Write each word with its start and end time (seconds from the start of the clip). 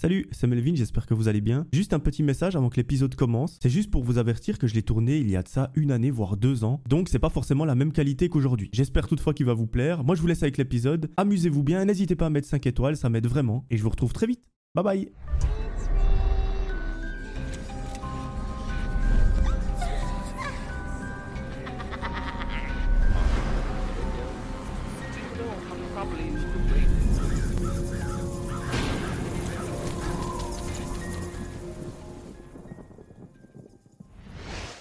Salut, 0.00 0.28
c'est 0.30 0.46
Melvin, 0.46 0.76
j'espère 0.76 1.06
que 1.06 1.14
vous 1.14 1.26
allez 1.26 1.40
bien. 1.40 1.66
Juste 1.72 1.92
un 1.92 1.98
petit 1.98 2.22
message 2.22 2.54
avant 2.54 2.68
que 2.68 2.76
l'épisode 2.76 3.16
commence. 3.16 3.58
C'est 3.60 3.68
juste 3.68 3.90
pour 3.90 4.04
vous 4.04 4.18
avertir 4.18 4.56
que 4.56 4.68
je 4.68 4.74
l'ai 4.74 4.82
tourné 4.82 5.16
il 5.16 5.28
y 5.28 5.34
a 5.34 5.42
de 5.42 5.48
ça 5.48 5.72
une 5.74 5.90
année, 5.90 6.12
voire 6.12 6.36
deux 6.36 6.62
ans. 6.62 6.80
Donc 6.88 7.08
c'est 7.08 7.18
pas 7.18 7.30
forcément 7.30 7.64
la 7.64 7.74
même 7.74 7.90
qualité 7.90 8.28
qu'aujourd'hui. 8.28 8.70
J'espère 8.72 9.08
toutefois 9.08 9.34
qu'il 9.34 9.46
va 9.46 9.54
vous 9.54 9.66
plaire. 9.66 10.04
Moi 10.04 10.14
je 10.14 10.20
vous 10.20 10.28
laisse 10.28 10.44
avec 10.44 10.56
l'épisode. 10.56 11.10
Amusez-vous 11.16 11.64
bien, 11.64 11.84
n'hésitez 11.84 12.14
pas 12.14 12.26
à 12.26 12.30
mettre 12.30 12.46
5 12.46 12.64
étoiles, 12.68 12.96
ça 12.96 13.10
m'aide 13.10 13.26
vraiment. 13.26 13.66
Et 13.70 13.76
je 13.76 13.82
vous 13.82 13.90
retrouve 13.90 14.12
très 14.12 14.28
vite. 14.28 14.44
Bye 14.76 14.84
bye 14.84 15.12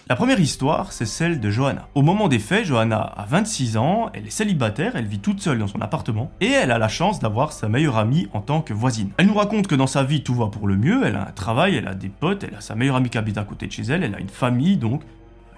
La 0.10 0.16
première 0.16 0.40
histoire, 0.40 0.94
c'est 0.94 1.06
celle 1.06 1.42
de 1.42 1.50
Johanna. 1.50 1.90
Au 1.94 2.02
moment 2.02 2.30
des 2.30 2.40
faits, 2.40 2.64
Johanna 2.64 3.02
a 3.02 3.26
26 3.26 3.76
ans, 3.76 4.10
elle 4.14 4.26
est 4.26 4.30
célibataire, 4.30 4.94
elle 4.96 5.06
vit 5.06 5.20
toute 5.20 5.42
seule 5.42 5.60
dans 5.60 5.68
son 5.68 5.82
appartement, 5.82 6.32
et 6.40 6.50
elle 6.50 6.72
a 6.72 6.78
la 6.78 6.88
chance 6.88 7.20
d'avoir 7.20 7.52
sa 7.52 7.68
meilleure 7.68 7.98
amie 7.98 8.30
en 8.32 8.40
tant 8.40 8.62
que 8.62 8.74
voisine. 8.74 9.10
Elle 9.18 9.28
nous 9.28 9.34
raconte 9.34 9.68
que 9.68 9.76
dans 9.76 9.86
sa 9.86 10.06
vie 10.06 10.24
tout 10.24 10.34
va 10.34 10.48
pour 10.48 10.66
le 10.70 10.78
mieux, 10.78 11.06
elle 11.06 11.18
a 11.18 11.28
un 11.28 11.32
travail, 11.32 11.76
elle 11.76 11.90
a 11.90 11.94
des 11.94 12.08
potes, 12.08 12.46
elle 12.46 12.56
a 12.56 12.62
sa 12.62 12.74
meilleure 12.74 12.96
amie 12.96 13.10
qui 13.10 13.18
habite 13.18 13.38
à 13.38 13.44
côté 13.44 13.68
de 13.68 13.72
chez 13.74 13.84
elle, 13.84 14.02
elle 14.02 14.16
a 14.16 14.20
une 14.22 14.30
famille 14.30 14.78
donc, 14.78 15.02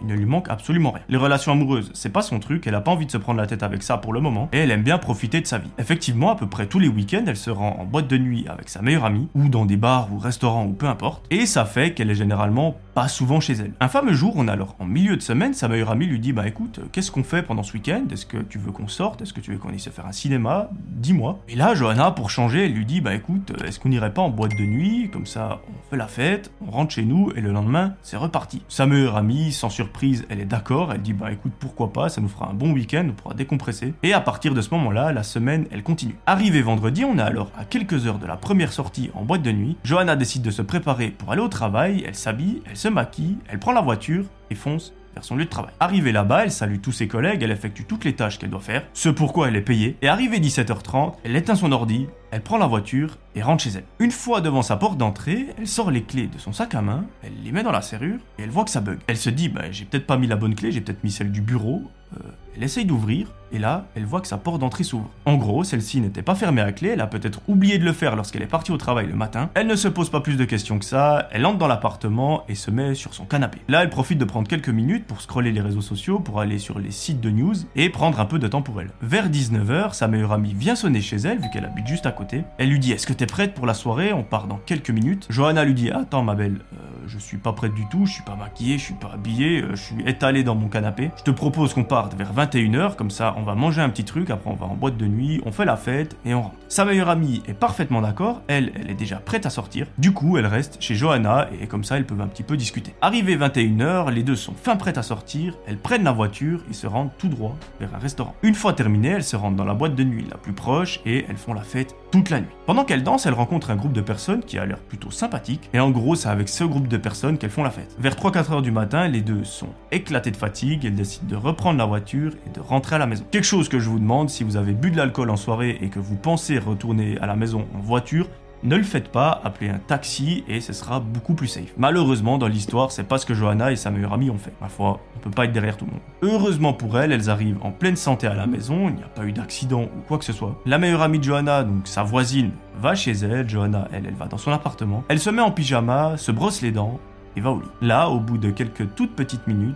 il 0.01 0.07
ne 0.07 0.15
lui 0.15 0.25
manque 0.25 0.49
absolument 0.49 0.91
rien. 0.91 1.03
Les 1.09 1.17
relations 1.17 1.51
amoureuses, 1.51 1.91
c'est 1.93 2.09
pas 2.11 2.21
son 2.21 2.39
truc, 2.39 2.65
elle 2.65 2.75
a 2.75 2.81
pas 2.81 2.91
envie 2.91 3.05
de 3.05 3.11
se 3.11 3.17
prendre 3.17 3.39
la 3.39 3.47
tête 3.47 3.63
avec 3.63 3.83
ça 3.83 3.97
pour 3.97 4.13
le 4.13 4.21
moment, 4.21 4.49
et 4.53 4.57
elle 4.59 4.71
aime 4.71 4.83
bien 4.83 4.97
profiter 4.97 5.41
de 5.41 5.45
sa 5.45 5.57
vie. 5.57 5.69
Effectivement, 5.77 6.31
à 6.31 6.35
peu 6.35 6.47
près 6.47 6.65
tous 6.65 6.79
les 6.79 6.87
week-ends, 6.87 7.25
elle 7.27 7.37
se 7.37 7.49
rend 7.49 7.77
en 7.79 7.85
boîte 7.85 8.07
de 8.07 8.17
nuit 8.17 8.45
avec 8.47 8.69
sa 8.69 8.81
meilleure 8.81 9.05
amie, 9.05 9.27
ou 9.35 9.49
dans 9.49 9.65
des 9.65 9.77
bars 9.77 10.09
ou 10.11 10.17
restaurants 10.17 10.65
ou 10.65 10.73
peu 10.73 10.87
importe, 10.87 11.25
et 11.29 11.45
ça 11.45 11.65
fait 11.65 11.93
qu'elle 11.93 12.09
est 12.09 12.15
généralement 12.15 12.77
souvent 13.07 13.39
chez 13.39 13.53
elle. 13.53 13.73
Un 13.79 13.87
fameux 13.87 14.13
jour, 14.13 14.33
on 14.35 14.47
a 14.47 14.53
alors 14.53 14.75
en 14.79 14.85
milieu 14.85 15.15
de 15.15 15.21
semaine, 15.21 15.53
sa 15.53 15.67
meilleure 15.67 15.91
amie 15.91 16.05
lui 16.05 16.19
dit 16.19 16.33
Bah 16.33 16.47
écoute, 16.47 16.81
qu'est-ce 16.91 17.11
qu'on 17.11 17.23
fait 17.23 17.43
pendant 17.43 17.63
ce 17.63 17.73
week-end? 17.73 18.03
Est-ce 18.11 18.25
que 18.25 18.37
tu 18.37 18.57
veux 18.57 18.71
qu'on 18.71 18.87
sorte? 18.87 19.21
Est-ce 19.21 19.33
que 19.33 19.39
tu 19.39 19.51
veux 19.51 19.57
qu'on 19.57 19.69
aille 19.69 19.79
se 19.79 19.89
faire 19.89 20.05
un 20.05 20.11
cinéma? 20.11 20.69
Dis-moi. 20.87 21.39
Et 21.47 21.55
là, 21.55 21.75
Johanna, 21.75 22.11
pour 22.11 22.29
changer, 22.29 22.65
elle 22.65 22.73
lui 22.73 22.85
dit 22.85 23.01
Bah 23.01 23.15
écoute, 23.15 23.53
est-ce 23.65 23.79
qu'on 23.79 23.91
irait 23.91 24.13
pas 24.13 24.21
en 24.21 24.29
boîte 24.29 24.51
de 24.51 24.65
nuit? 24.65 25.09
Comme 25.11 25.25
ça, 25.25 25.61
on 25.69 25.89
fait 25.89 25.97
la 25.97 26.07
fête, 26.07 26.51
on 26.65 26.71
rentre 26.71 26.93
chez 26.93 27.05
nous, 27.05 27.31
et 27.35 27.41
le 27.41 27.51
lendemain, 27.51 27.93
c'est 28.01 28.17
reparti. 28.17 28.61
Sa 28.67 28.85
meilleure 28.85 29.15
amie, 29.15 29.51
sans 29.51 29.69
surprise, 29.69 30.25
elle 30.29 30.39
est 30.39 30.45
d'accord 30.45 30.89
elle 30.93 31.01
dit 31.01 31.13
bah 31.13 31.31
écoute 31.31 31.51
pourquoi 31.59 31.91
pas, 31.93 32.09
ça 32.09 32.21
nous 32.21 32.27
fera 32.27 32.49
un 32.49 32.53
bon 32.53 32.71
week-end, 32.71 33.05
on 33.09 33.13
pourra 33.13 33.33
décompresser. 33.33 33.93
Et 34.03 34.13
à 34.13 34.21
partir 34.21 34.53
de 34.53 34.61
ce 34.61 34.69
moment-là, 34.71 35.11
la 35.11 35.23
semaine 35.23 35.65
elle 35.71 35.83
continue. 35.83 36.15
Arrivé 36.25 36.61
vendredi, 36.61 37.05
on 37.05 37.17
est 37.17 37.21
alors 37.21 37.51
à 37.57 37.65
quelques 37.65 38.07
heures 38.07 38.19
de 38.19 38.27
la 38.27 38.37
première 38.37 38.73
sortie 38.73 39.09
en 39.13 39.23
boîte 39.23 39.41
de 39.41 39.51
nuit. 39.51 39.77
Johanna 39.83 40.15
décide 40.15 40.41
de 40.41 40.51
se 40.51 40.61
préparer 40.61 41.09
pour 41.09 41.31
aller 41.31 41.41
au 41.41 41.47
travail, 41.47 42.03
elle 42.07 42.15
s'habille, 42.15 42.61
elle 42.69 42.77
se 42.77 42.87
maquille, 42.89 43.37
elle 43.47 43.59
prend 43.59 43.71
la 43.71 43.81
voiture 43.81 44.25
et 44.49 44.55
fonce 44.55 44.93
vers 45.13 45.23
son 45.23 45.35
lieu 45.35 45.45
de 45.45 45.49
travail. 45.49 45.73
Arrivée 45.79 46.11
là-bas, 46.11 46.43
elle 46.43 46.51
salue 46.51 46.79
tous 46.81 46.91
ses 46.91 47.07
collègues, 47.07 47.41
elle 47.43 47.51
effectue 47.51 47.85
toutes 47.85 48.05
les 48.05 48.13
tâches 48.13 48.37
qu'elle 48.37 48.49
doit 48.49 48.59
faire, 48.59 48.85
ce 48.93 49.09
pourquoi 49.09 49.47
elle 49.47 49.55
est 49.55 49.61
payée, 49.61 49.97
et 50.01 50.07
arrivée 50.07 50.39
17h30, 50.39 51.15
elle 51.23 51.35
éteint 51.35 51.55
son 51.55 51.71
ordi, 51.71 52.07
elle 52.31 52.41
prend 52.41 52.57
la 52.57 52.67
voiture 52.67 53.17
et 53.35 53.41
rentre 53.41 53.63
chez 53.63 53.71
elle. 53.71 53.85
Une 53.99 54.11
fois 54.11 54.41
devant 54.41 54.61
sa 54.61 54.77
porte 54.77 54.97
d'entrée, 54.97 55.47
elle 55.57 55.67
sort 55.67 55.91
les 55.91 56.03
clés 56.03 56.27
de 56.27 56.37
son 56.37 56.53
sac 56.53 56.75
à 56.75 56.81
main, 56.81 57.05
elle 57.23 57.33
les 57.43 57.51
met 57.51 57.63
dans 57.63 57.71
la 57.71 57.81
serrure 57.81 58.19
et 58.37 58.43
elle 58.43 58.49
voit 58.49 58.63
que 58.63 58.71
ça 58.71 58.81
bug. 58.81 58.99
Elle 59.07 59.17
se 59.17 59.29
dit, 59.29 59.49
bah, 59.49 59.71
j'ai 59.71 59.85
peut-être 59.85 60.07
pas 60.07 60.17
mis 60.17 60.27
la 60.27 60.35
bonne 60.35 60.55
clé, 60.55 60.71
j'ai 60.71 60.81
peut-être 60.81 61.03
mis 61.03 61.11
celle 61.11 61.31
du 61.31 61.41
bureau. 61.41 61.83
Euh, 62.15 62.19
elle 62.55 62.63
essaye 62.63 62.85
d'ouvrir 62.85 63.27
et 63.51 63.59
là, 63.59 63.85
elle 63.95 64.05
voit 64.05 64.19
que 64.19 64.27
sa 64.27 64.37
porte 64.37 64.59
d'entrée 64.59 64.83
s'ouvre. 64.83 65.09
En 65.25 65.35
gros, 65.35 65.63
celle-ci 65.63 66.01
n'était 66.01 66.21
pas 66.21 66.35
fermée 66.35 66.61
à 66.61 66.71
clé, 66.71 66.89
elle 66.89 67.01
a 67.01 67.07
peut-être 67.07 67.39
oublié 67.47 67.77
de 67.77 67.85
le 67.85 67.93
faire 67.93 68.15
lorsqu'elle 68.15 68.41
est 68.41 68.47
partie 68.47 68.71
au 68.71 68.77
travail 68.77 69.07
le 69.07 69.15
matin. 69.15 69.49
Elle 69.53 69.67
ne 69.67 69.75
se 69.75 69.87
pose 69.87 70.09
pas 70.09 70.19
plus 70.19 70.35
de 70.35 70.45
questions 70.45 70.79
que 70.79 70.85
ça, 70.85 71.27
elle 71.31 71.45
entre 71.45 71.57
dans 71.57 71.67
l'appartement 71.67 72.43
et 72.49 72.55
se 72.55 72.71
met 72.71 72.95
sur 72.95 73.13
son 73.13 73.25
canapé. 73.25 73.59
Là, 73.67 73.83
elle 73.83 73.89
profite 73.89 74.17
de 74.17 74.25
prendre 74.25 74.47
quelques 74.47 74.69
minutes 74.69 75.05
pour 75.05 75.21
scroller 75.21 75.51
les 75.51 75.61
réseaux 75.61 75.81
sociaux, 75.81 76.19
pour 76.19 76.41
aller 76.41 76.57
sur 76.57 76.79
les 76.79 76.91
sites 76.91 77.21
de 77.21 77.29
news 77.29 77.55
et 77.75 77.89
prendre 77.89 78.19
un 78.19 78.25
peu 78.25 78.39
de 78.39 78.47
temps 78.47 78.61
pour 78.61 78.81
elle. 78.81 78.89
Vers 79.01 79.29
19h, 79.29 79.93
sa 79.93 80.07
meilleure 80.07 80.33
amie 80.33 80.53
vient 80.53 80.75
sonner 80.75 81.01
chez 81.01 81.17
elle 81.17 81.39
vu 81.39 81.49
qu'elle 81.51 81.65
habite 81.65 81.87
juste 81.87 82.07
à 82.07 82.11
côté. 82.11 82.18
Elle 82.57 82.69
lui 82.69 82.79
dit 82.79 82.91
Est-ce 82.91 83.07
que 83.07 83.13
t'es 83.13 83.25
prête 83.25 83.53
pour 83.53 83.65
la 83.65 83.73
soirée? 83.73 84.13
On 84.13 84.23
part 84.23 84.47
dans 84.47 84.57
quelques 84.57 84.89
minutes. 84.89 85.27
Johanna 85.29 85.63
lui 85.63 85.73
dit 85.73 85.91
Attends, 85.91 86.23
ma 86.23 86.35
belle, 86.35 86.59
euh, 86.73 86.77
je 87.07 87.17
suis 87.17 87.37
pas 87.37 87.53
prête 87.53 87.73
du 87.73 87.87
tout, 87.89 88.05
je 88.05 88.13
suis 88.13 88.23
pas 88.23 88.35
maquillée, 88.35 88.77
je 88.77 88.83
suis 88.83 88.93
pas 88.93 89.11
habillée, 89.13 89.61
euh, 89.61 89.75
je 89.75 89.81
suis 89.81 90.07
étalée 90.07 90.43
dans 90.43 90.55
mon 90.55 90.67
canapé. 90.67 91.11
Je 91.17 91.23
te 91.23 91.31
propose 91.31 91.73
qu'on 91.73 91.83
parte 91.83 92.15
vers 92.15 92.33
21h, 92.33 92.95
comme 92.95 93.11
ça 93.11 93.35
on 93.37 93.43
va 93.43 93.55
manger 93.55 93.81
un 93.81 93.89
petit 93.89 94.03
truc, 94.03 94.29
après 94.29 94.49
on 94.49 94.55
va 94.55 94.65
en 94.65 94.75
boîte 94.75 94.97
de 94.97 95.07
nuit, 95.07 95.41
on 95.45 95.51
fait 95.51 95.65
la 95.65 95.77
fête 95.77 96.17
et 96.25 96.33
on 96.33 96.43
rentre. 96.43 96.55
Sa 96.67 96.85
meilleure 96.85 97.09
amie 97.09 97.41
est 97.47 97.53
parfaitement 97.53 98.01
d'accord, 98.01 98.41
elle, 98.47 98.71
elle 98.75 98.91
est 98.91 98.95
déjà 98.95 99.17
prête 99.17 99.45
à 99.45 99.49
sortir. 99.49 99.87
Du 99.97 100.13
coup, 100.13 100.37
elle 100.37 100.45
reste 100.45 100.77
chez 100.79 100.95
Johanna 100.95 101.49
et 101.59 101.67
comme 101.67 101.83
ça, 101.83 101.97
elles 101.97 102.05
peuvent 102.05 102.21
un 102.21 102.27
petit 102.27 102.43
peu 102.43 102.57
discuter. 102.57 102.93
Arrivé 103.01 103.37
21h, 103.37 104.11
les 104.11 104.23
deux 104.23 104.35
sont 104.35 104.53
fin 104.53 104.75
prêtes 104.75 104.97
à 104.97 105.03
sortir, 105.03 105.57
elles 105.67 105.77
prennent 105.77 106.03
la 106.03 106.11
voiture 106.11 106.63
et 106.69 106.73
se 106.73 106.87
rendent 106.87 107.11
tout 107.17 107.27
droit 107.27 107.55
vers 107.79 107.93
un 107.95 107.99
restaurant. 107.99 108.35
Une 108.43 108.55
fois 108.55 108.73
terminées, 108.73 109.09
elles 109.09 109.23
se 109.23 109.35
rendent 109.35 109.55
dans 109.55 109.65
la 109.65 109.73
boîte 109.73 109.95
de 109.95 110.03
nuit 110.03 110.25
la 110.29 110.37
plus 110.37 110.53
proche 110.53 110.99
et 111.05 111.25
elles 111.29 111.37
font 111.37 111.53
la 111.53 111.61
fête 111.61 111.95
toute 112.11 112.29
la 112.29 112.41
nuit. 112.41 112.47
Pendant 112.65 112.85
qu'elles 112.85 113.03
dansent, 113.03 113.25
elles 113.25 113.33
rencontrent 113.33 113.71
un 113.71 113.75
groupe 113.75 113.93
de 113.93 114.01
personnes 114.01 114.43
qui 114.43 114.57
a 114.57 114.65
l'air 114.65 114.79
plutôt 114.79 115.11
sympathique 115.11 115.69
et 115.73 115.79
en 115.79 115.91
gros, 115.91 116.15
c'est 116.15 116.29
avec 116.29 116.49
ce 116.49 116.63
groupe 116.63 116.87
de 116.87 116.97
personnes 116.97 117.37
qu'elles 117.37 117.49
font 117.49 117.63
la 117.63 117.71
fête. 117.71 117.95
Vers 117.99 118.15
3-4 118.15 118.53
heures 118.53 118.61
du 118.61 118.71
matin, 118.71 119.07
les 119.07 119.21
deux 119.21 119.43
sont 119.43 119.69
éclatées 119.91 120.31
de 120.31 120.37
fatigue, 120.37 120.85
elles 120.85 120.95
décident 120.95 121.27
de 121.27 121.35
reprendre 121.35 121.77
la 121.77 121.85
voiture 121.85 122.33
et 122.47 122.49
de 122.49 122.59
rentrer 122.59 122.95
à 122.95 122.99
la 122.99 123.07
maison. 123.07 123.23
Quelque 123.31 123.43
chose 123.43 123.69
que 123.69 123.79
je 123.79 123.89
vous 123.89 123.99
demande, 123.99 124.29
si 124.29 124.43
vous 124.43 124.57
avez 124.57 124.73
bu 124.73 124.91
de 124.91 124.97
l'alcool 124.97 125.29
en 125.29 125.37
soirée 125.37 125.77
et 125.81 125.89
que 125.89 125.99
vous 125.99 126.15
pensez 126.15 126.59
retourner 126.59 127.17
à 127.19 127.27
la 127.27 127.35
maison 127.35 127.67
en 127.75 127.79
voiture, 127.79 128.27
ne 128.63 128.75
le 128.75 128.83
faites 128.83 129.09
pas, 129.09 129.39
appelez 129.43 129.69
un 129.69 129.77
taxi 129.77 130.43
et 130.47 130.59
ce 130.59 130.73
sera 130.73 130.99
beaucoup 130.99 131.33
plus 131.33 131.47
safe. 131.47 131.73
Malheureusement, 131.77 132.37
dans 132.37 132.47
l'histoire, 132.47 132.91
c'est 132.91 133.03
pas 133.03 133.17
ce 133.17 133.25
que 133.25 133.33
Johanna 133.33 133.71
et 133.71 133.75
sa 133.75 133.89
meilleure 133.89 134.13
amie 134.13 134.29
ont 134.29 134.37
fait. 134.37 134.53
Ma 134.61 134.67
foi, 134.67 134.99
on 135.15 135.19
peut 135.19 135.29
pas 135.29 135.45
être 135.45 135.53
derrière 135.53 135.77
tout 135.77 135.85
le 135.85 135.91
monde. 135.91 136.01
Heureusement 136.21 136.73
pour 136.73 136.99
elles, 136.99 137.11
elles 137.11 137.29
arrivent 137.29 137.59
en 137.61 137.71
pleine 137.71 137.95
santé 137.95 138.27
à 138.27 138.33
la 138.33 138.47
maison, 138.47 138.89
il 138.89 138.95
n'y 138.95 139.03
a 139.03 139.07
pas 139.07 139.25
eu 139.25 139.31
d'accident 139.31 139.83
ou 139.83 140.01
quoi 140.07 140.17
que 140.17 140.25
ce 140.25 140.33
soit. 140.33 140.59
La 140.65 140.77
meilleure 140.77 141.01
amie 141.01 141.19
de 141.19 141.23
Johanna, 141.23 141.63
donc 141.63 141.87
sa 141.87 142.03
voisine, 142.03 142.51
va 142.79 142.95
chez 142.95 143.11
elle, 143.11 143.47
Johanna, 143.47 143.87
elle, 143.91 144.05
elle 144.05 144.15
va 144.15 144.27
dans 144.27 144.37
son 144.37 144.51
appartement. 144.51 145.03
Elle 145.07 145.19
se 145.19 145.29
met 145.29 145.41
en 145.41 145.51
pyjama, 145.51 146.17
se 146.17 146.31
brosse 146.31 146.61
les 146.61 146.71
dents 146.71 146.99
et 147.35 147.41
va 147.41 147.51
au 147.51 147.59
lit. 147.59 147.67
Là, 147.81 148.09
au 148.09 148.19
bout 148.19 148.37
de 148.37 148.51
quelques 148.51 148.93
toutes 148.95 149.15
petites 149.15 149.47
minutes, 149.47 149.75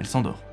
elle 0.00 0.06
s'endort. 0.06 0.43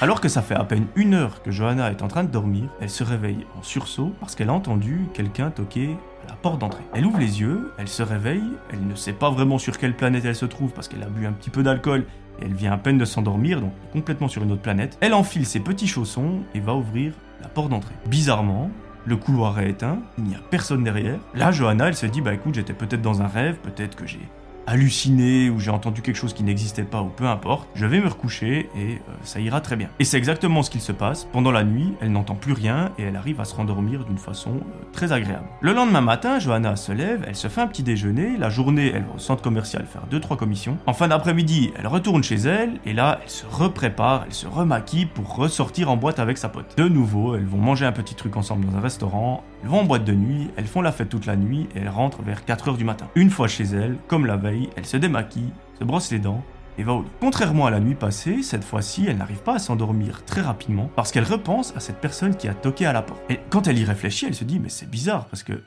Alors 0.00 0.20
que 0.20 0.28
ça 0.28 0.42
fait 0.42 0.54
à 0.54 0.62
peine 0.62 0.86
une 0.94 1.14
heure 1.14 1.42
que 1.42 1.50
Johanna 1.50 1.90
est 1.90 2.02
en 2.02 2.08
train 2.08 2.22
de 2.22 2.30
dormir, 2.30 2.68
elle 2.80 2.88
se 2.88 3.02
réveille 3.02 3.44
en 3.58 3.64
sursaut 3.64 4.12
parce 4.20 4.36
qu'elle 4.36 4.48
a 4.48 4.52
entendu 4.52 5.08
quelqu'un 5.12 5.50
toquer 5.50 5.96
à 6.24 6.28
la 6.28 6.36
porte 6.36 6.60
d'entrée. 6.60 6.84
Elle 6.94 7.04
ouvre 7.04 7.18
les 7.18 7.40
yeux, 7.40 7.72
elle 7.78 7.88
se 7.88 8.04
réveille, 8.04 8.44
elle 8.72 8.86
ne 8.86 8.94
sait 8.94 9.12
pas 9.12 9.28
vraiment 9.28 9.58
sur 9.58 9.76
quelle 9.76 9.96
planète 9.96 10.24
elle 10.24 10.36
se 10.36 10.46
trouve 10.46 10.70
parce 10.70 10.86
qu'elle 10.86 11.02
a 11.02 11.08
bu 11.08 11.26
un 11.26 11.32
petit 11.32 11.50
peu 11.50 11.64
d'alcool 11.64 12.04
et 12.40 12.44
elle 12.44 12.54
vient 12.54 12.70
à 12.70 12.78
peine 12.78 12.96
de 12.96 13.04
s'endormir, 13.04 13.60
donc 13.60 13.72
complètement 13.92 14.28
sur 14.28 14.44
une 14.44 14.52
autre 14.52 14.62
planète. 14.62 14.96
Elle 15.00 15.14
enfile 15.14 15.44
ses 15.44 15.58
petits 15.58 15.88
chaussons 15.88 16.42
et 16.54 16.60
va 16.60 16.76
ouvrir 16.76 17.12
la 17.42 17.48
porte 17.48 17.70
d'entrée. 17.70 17.94
Bizarrement, 18.06 18.70
le 19.04 19.16
couloir 19.16 19.58
est 19.58 19.70
éteint, 19.70 19.98
il 20.16 20.24
n'y 20.24 20.36
a 20.36 20.40
personne 20.48 20.84
derrière. 20.84 21.18
Là, 21.34 21.50
Johanna, 21.50 21.88
elle 21.88 21.96
se 21.96 22.06
dit, 22.06 22.20
bah 22.20 22.34
écoute, 22.34 22.54
j'étais 22.54 22.72
peut-être 22.72 23.02
dans 23.02 23.20
un 23.20 23.26
rêve, 23.26 23.56
peut-être 23.64 23.96
que 23.96 24.06
j'ai 24.06 24.20
halluciné 24.68 25.48
ou 25.48 25.58
j'ai 25.58 25.70
entendu 25.70 26.02
quelque 26.02 26.16
chose 26.16 26.34
qui 26.34 26.42
n'existait 26.42 26.84
pas 26.84 27.00
ou 27.00 27.08
peu 27.08 27.26
importe, 27.26 27.68
je 27.74 27.86
vais 27.86 28.00
me 28.00 28.08
recoucher 28.08 28.68
et 28.76 28.94
euh, 28.96 29.12
ça 29.22 29.40
ira 29.40 29.62
très 29.62 29.76
bien. 29.76 29.88
Et 29.98 30.04
c'est 30.04 30.18
exactement 30.18 30.62
ce 30.62 30.70
qu'il 30.70 30.82
se 30.82 30.92
passe. 30.92 31.24
Pendant 31.32 31.50
la 31.50 31.64
nuit, 31.64 31.94
elle 32.02 32.12
n'entend 32.12 32.34
plus 32.34 32.52
rien 32.52 32.92
et 32.98 33.04
elle 33.04 33.16
arrive 33.16 33.40
à 33.40 33.46
se 33.46 33.54
rendormir 33.54 34.04
d'une 34.04 34.18
façon 34.18 34.56
euh, 34.56 34.84
très 34.92 35.12
agréable. 35.12 35.46
Le 35.62 35.72
lendemain 35.72 36.02
matin, 36.02 36.38
Johanna 36.38 36.76
se 36.76 36.92
lève, 36.92 37.24
elle 37.26 37.34
se 37.34 37.48
fait 37.48 37.62
un 37.62 37.66
petit 37.66 37.82
déjeuner, 37.82 38.36
la 38.36 38.50
journée, 38.50 38.92
elle 38.94 39.04
va 39.04 39.14
au 39.16 39.18
centre 39.18 39.42
commercial 39.42 39.86
faire 39.86 40.02
2-3 40.10 40.36
commissions. 40.36 40.76
En 40.86 40.92
fin 40.92 41.08
d'après-midi, 41.08 41.72
elle 41.78 41.86
retourne 41.86 42.22
chez 42.22 42.36
elle 42.36 42.78
et 42.84 42.92
là, 42.92 43.20
elle 43.22 43.30
se 43.30 43.46
reprépare, 43.46 44.24
elle 44.26 44.34
se 44.34 44.46
remaquille 44.46 45.06
pour 45.06 45.34
ressortir 45.34 45.90
en 45.90 45.96
boîte 45.96 46.18
avec 46.18 46.36
sa 46.36 46.50
pote. 46.50 46.76
De 46.76 46.88
nouveau, 46.88 47.36
elles 47.36 47.46
vont 47.46 47.58
manger 47.58 47.86
un 47.86 47.92
petit 47.92 48.14
truc 48.14 48.36
ensemble 48.36 48.66
dans 48.66 48.76
un 48.76 48.80
restaurant, 48.80 49.44
elles 49.62 49.70
vont 49.70 49.80
en 49.80 49.84
boîte 49.84 50.04
de 50.04 50.12
nuit, 50.12 50.50
elles 50.56 50.66
font 50.66 50.82
la 50.82 50.92
fête 50.92 51.08
toute 51.08 51.26
la 51.26 51.36
nuit 51.36 51.68
et 51.74 51.78
elles 51.78 51.88
rentrent 51.88 52.22
vers 52.22 52.42
4h 52.42 52.76
du 52.76 52.84
matin. 52.84 53.06
Une 53.14 53.30
fois 53.30 53.48
chez 53.48 53.64
elle, 53.64 53.96
comme 54.06 54.26
la 54.26 54.36
veille, 54.36 54.57
elle 54.76 54.86
se 54.86 54.96
démaquille, 54.96 55.50
se 55.78 55.84
brosse 55.84 56.10
les 56.10 56.18
dents 56.18 56.42
et 56.78 56.82
va 56.82 56.92
au 56.94 57.02
lit. 57.02 57.08
Contrairement 57.20 57.66
à 57.66 57.70
la 57.70 57.80
nuit 57.80 57.94
passée, 57.94 58.42
cette 58.42 58.64
fois-ci, 58.64 59.06
elle 59.08 59.18
n'arrive 59.18 59.42
pas 59.42 59.54
à 59.54 59.58
s'endormir 59.58 60.24
très 60.24 60.40
rapidement 60.40 60.90
parce 60.96 61.10
qu'elle 61.12 61.24
repense 61.24 61.74
à 61.76 61.80
cette 61.80 62.00
personne 62.00 62.36
qui 62.36 62.48
a 62.48 62.54
toqué 62.54 62.86
à 62.86 62.92
la 62.92 63.02
porte. 63.02 63.20
Et 63.30 63.40
quand 63.50 63.66
elle 63.66 63.78
y 63.78 63.84
réfléchit, 63.84 64.26
elle 64.26 64.34
se 64.34 64.44
dit 64.44 64.58
mais 64.58 64.68
c'est 64.68 64.88
bizarre 64.88 65.26
parce 65.26 65.42
que 65.42 65.62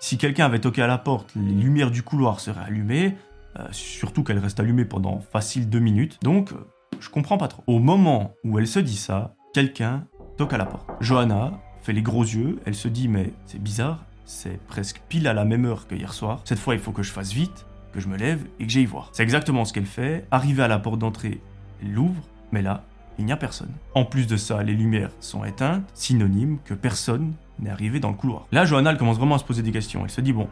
si 0.00 0.18
quelqu'un 0.18 0.46
avait 0.46 0.60
toqué 0.60 0.82
à 0.82 0.86
la 0.86 0.98
porte, 0.98 1.32
les 1.36 1.52
lumières 1.52 1.90
du 1.90 2.02
couloir 2.02 2.40
seraient 2.40 2.64
allumées, 2.64 3.16
euh, 3.58 3.66
surtout 3.70 4.22
qu'elle 4.22 4.38
reste 4.38 4.60
allumée 4.60 4.84
pendant 4.84 5.20
facile 5.20 5.70
deux 5.70 5.78
minutes. 5.78 6.18
Donc, 6.22 6.52
euh, 6.52 6.56
je 7.00 7.08
comprends 7.08 7.38
pas 7.38 7.48
trop. 7.48 7.62
Au 7.66 7.78
moment 7.78 8.34
où 8.44 8.58
elle 8.58 8.66
se 8.66 8.78
dit 8.78 8.96
ça, 8.96 9.34
quelqu'un 9.54 10.06
toque 10.36 10.52
à 10.52 10.58
la 10.58 10.66
porte. 10.66 10.86
Johanna 11.00 11.52
fait 11.82 11.92
les 11.92 12.02
gros 12.02 12.24
yeux, 12.24 12.58
elle 12.66 12.74
se 12.74 12.88
dit 12.88 13.08
mais 13.08 13.32
c'est 13.46 13.62
bizarre, 13.62 14.04
c'est 14.24 14.60
presque 14.66 15.00
pile 15.08 15.28
à 15.28 15.32
la 15.32 15.44
même 15.44 15.64
heure 15.64 15.86
que 15.86 15.94
hier 15.94 16.12
soir. 16.12 16.40
Cette 16.44 16.58
fois, 16.58 16.74
il 16.74 16.80
faut 16.80 16.92
que 16.92 17.02
je 17.02 17.12
fasse 17.12 17.32
vite 17.32 17.66
que 17.92 18.00
je 18.00 18.08
me 18.08 18.16
lève 18.16 18.40
et 18.60 18.66
que 18.66 18.72
j'aille 18.72 18.86
voir. 18.86 19.10
C'est 19.12 19.22
exactement 19.22 19.64
ce 19.64 19.72
qu'elle 19.72 19.86
fait. 19.86 20.26
Arrivée 20.30 20.62
à 20.62 20.68
la 20.68 20.78
porte 20.78 20.98
d'entrée, 20.98 21.40
elle 21.82 21.92
l'ouvre, 21.92 22.22
mais 22.52 22.62
là, 22.62 22.84
il 23.18 23.24
n'y 23.24 23.32
a 23.32 23.36
personne. 23.36 23.70
En 23.94 24.04
plus 24.04 24.26
de 24.26 24.36
ça, 24.36 24.62
les 24.62 24.74
lumières 24.74 25.10
sont 25.20 25.44
éteintes, 25.44 25.84
synonyme 25.94 26.58
que 26.64 26.74
personne 26.74 27.32
n'est 27.58 27.70
arrivé 27.70 28.00
dans 28.00 28.10
le 28.10 28.16
couloir. 28.16 28.46
Là, 28.52 28.64
Johanna 28.64 28.94
commence 28.94 29.16
vraiment 29.16 29.36
à 29.36 29.38
se 29.38 29.44
poser 29.44 29.62
des 29.62 29.72
questions. 29.72 30.02
Elle 30.04 30.10
se 30.10 30.20
dit 30.20 30.32
bon, 30.32 30.48